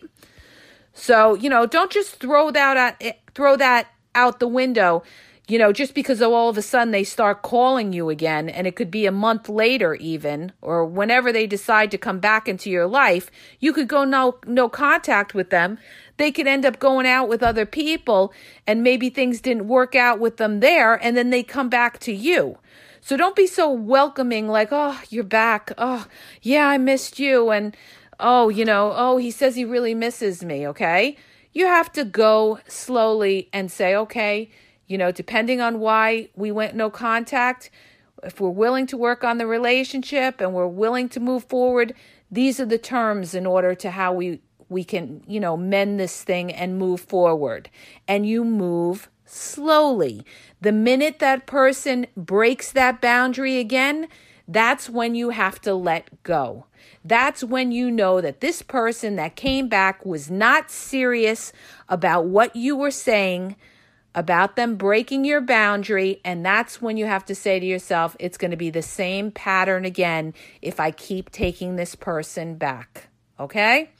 So, 0.92 1.36
you 1.36 1.52
know, 1.52 1.68
don't 1.68 1.92
just 1.92 2.16
throw 2.16 2.50
that 2.50 2.78
at, 2.78 2.98
eh, 3.00 3.14
throw 3.36 3.56
that 3.58 3.90
out 4.16 4.40
the 4.40 4.48
window 4.48 5.04
you 5.48 5.60
know, 5.60 5.72
just 5.72 5.94
because 5.94 6.22
all 6.22 6.50
of 6.50 6.58
a 6.58 6.62
sudden 6.62 6.92
they 6.92 7.04
start 7.04 7.42
calling 7.42 7.94
you 7.94 8.10
again, 8.10 8.50
and 8.50 8.66
it 8.66 8.76
could 8.76 8.90
be 8.90 9.06
a 9.06 9.12
month 9.12 9.48
later, 9.48 9.94
even, 9.96 10.52
or 10.62 10.86
whenever 10.86 11.32
they 11.32 11.46
decide 11.46 11.92
to 11.92 11.98
come 11.98 12.20
back 12.20 12.48
into 12.48 12.70
your 12.70 12.88
life, 12.88 13.30
you 13.60 13.72
could 13.74 13.88
go 13.88 14.04
no 14.04 14.38
no 14.46 14.68
contact 14.70 15.34
with 15.34 15.50
them 15.50 15.78
they 16.18 16.32
could 16.32 16.48
end 16.48 16.66
up 16.66 16.80
going 16.80 17.06
out 17.06 17.28
with 17.28 17.44
other 17.44 17.66
people 17.66 18.34
and 18.66 18.84
maybe 18.84 19.10
things 19.10 19.42
didn't 19.42 19.68
work 19.68 19.96
out 19.96 20.20
with 20.20 20.38
them 20.38 20.60
there 20.60 20.96
and 20.96 21.18
then 21.18 21.30
they 21.30 21.44
come 21.44 21.70
back 21.70 22.00
to 22.00 22.14
you. 22.14 22.58
So 23.02 23.18
don't 23.18 23.36
be 23.36 23.48
so 23.48 23.70
welcoming, 23.70 24.48
like, 24.48 24.70
oh, 24.72 25.00
you're 25.10 25.24
back. 25.24 25.72
Oh, 25.78 26.08
yeah, 26.42 26.68
I 26.68 26.78
missed 26.78 27.20
you. 27.20 27.52
And 27.52 27.76
oh, 28.20 28.50
you 28.50 28.66
know, 28.66 28.94
oh, 28.96 29.18
he 29.18 29.30
says 29.30 29.56
he 29.56 29.66
really 29.66 29.94
misses 29.94 30.44
me. 30.44 30.68
Okay. 30.68 31.18
You 31.54 31.68
have 31.68 31.92
to 31.94 32.04
go 32.04 32.60
slowly 32.68 33.50
and 33.54 33.72
say, 33.72 33.96
okay, 33.96 34.50
you 34.88 34.98
know, 34.98 35.12
depending 35.12 35.62
on 35.62 35.80
why 35.80 36.30
we 36.36 36.52
went 36.52 36.76
no 36.76 36.89
contact, 36.89 37.69
if 38.24 38.39
we're 38.39 38.50
willing 38.50 38.88
to 38.88 38.98
work 38.98 39.24
on 39.24 39.38
the 39.38 39.48
relationship 39.48 40.41
and 40.41 40.54
we're 40.54 40.67
willing 40.67 41.10
to 41.10 41.19
move 41.19 41.43
forward, 41.45 41.93
these 42.32 42.60
are 42.60 42.65
the 42.65 42.78
terms 42.78 43.34
in 43.34 43.45
order 43.45 43.76
to 43.76 43.91
how 43.91 44.13
we 44.13 44.41
we 44.67 44.84
can, 44.84 45.24
you 45.28 45.39
know, 45.39 45.56
mend 45.56 46.00
this 46.00 46.24
thing 46.24 46.52
and 46.52 46.80
move 46.80 47.00
forward. 47.00 47.69
And 48.08 48.26
you 48.26 48.43
move 48.43 49.10
slowly. 49.26 50.26
The 50.62 50.71
minute 50.71 51.19
that 51.19 51.45
person 51.45 52.08
breaks 52.17 52.71
that 52.71 53.00
boundary 53.00 53.58
again, 53.60 54.08
that's 54.48 54.89
when 54.89 55.15
you 55.15 55.32
have 55.32 55.60
to 55.62 55.74
let 55.74 56.24
go. 56.24 56.65
That's 57.04 57.43
when 57.43 57.71
you 57.71 57.91
know 57.91 58.21
that 58.21 58.41
this 58.41 58.62
person 58.62 59.15
that 59.15 59.36
came 59.36 59.67
back 59.67 60.06
was 60.06 60.32
not 60.32 60.71
serious 60.71 61.54
about 61.89 62.26
what 62.26 62.56
you 62.56 62.76
were 62.76 62.91
saying, 62.91 63.56
about 64.15 64.56
them 64.56 64.78
breaking 64.78 65.25
your 65.25 65.41
boundary. 65.41 66.21
And 66.23 66.43
that's 66.43 66.82
when 66.82 66.97
you 66.97 67.06
have 67.06 67.25
to 67.25 67.36
say 67.36 67.60
to 67.60 67.65
yourself, 67.65 68.15
it's 68.19 68.38
going 68.38 68.51
to 68.51 68.58
be 68.58 68.69
the 68.69 68.82
same 68.82 69.30
pattern 69.30 69.86
again 69.86 70.34
if 70.62 70.80
I 70.80 70.91
keep 70.91 71.30
taking 71.30 71.75
this 71.75 71.93
person 71.93 72.56
back. 72.56 73.10
Okay? 73.39 73.91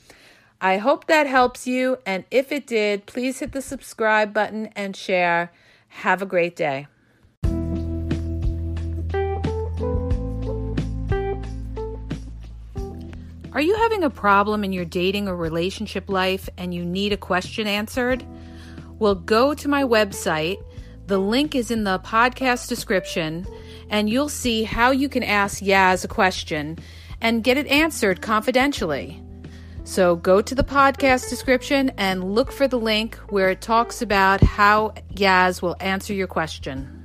I 0.62 0.78
hope 0.78 1.08
that 1.08 1.28
helps 1.28 1.68
you. 1.68 2.00
And 2.06 2.24
if 2.32 2.52
it 2.52 2.66
did, 2.66 3.06
please 3.06 3.40
hit 3.40 3.52
the 3.52 3.62
subscribe 3.62 4.34
button 4.34 4.68
and 4.76 4.96
share. 4.96 5.52
Have 5.90 6.22
a 6.22 6.26
great 6.26 6.56
day. 6.56 6.88
Are 13.52 13.62
you 13.62 13.76
having 13.76 14.04
a 14.04 14.10
problem 14.10 14.66
in 14.66 14.74
your 14.74 14.84
dating 14.84 15.30
or 15.30 15.36
relationship 15.36 16.10
life 16.10 16.50
and 16.58 16.74
you 16.74 16.84
need 16.84 17.14
a 17.14 17.18
question 17.18 17.68
answered? 17.68 18.26
Well, 19.06 19.14
go 19.14 19.54
to 19.54 19.68
my 19.68 19.84
website. 19.84 20.58
The 21.06 21.20
link 21.20 21.54
is 21.54 21.70
in 21.70 21.84
the 21.84 22.00
podcast 22.00 22.68
description, 22.70 23.46
and 23.88 24.10
you'll 24.10 24.30
see 24.30 24.64
how 24.64 24.90
you 24.90 25.10
can 25.10 25.22
ask 25.22 25.62
Yaz 25.62 26.04
a 26.04 26.08
question 26.08 26.80
and 27.22 27.44
get 27.44 27.56
it 27.56 27.68
answered 27.68 28.24
confidentially. 28.24 29.22
So 29.84 30.16
go 30.16 30.42
to 30.42 30.56
the 30.56 30.64
podcast 30.64 31.30
description 31.30 31.92
and 32.00 32.34
look 32.34 32.52
for 32.52 32.68
the 32.68 32.80
link 32.80 33.18
where 33.30 33.52
it 33.52 33.62
talks 33.62 34.02
about 34.02 34.42
how 34.42 34.96
Yaz 35.14 35.62
will 35.62 35.76
answer 35.80 36.16
your 36.16 36.26
question. 36.26 37.05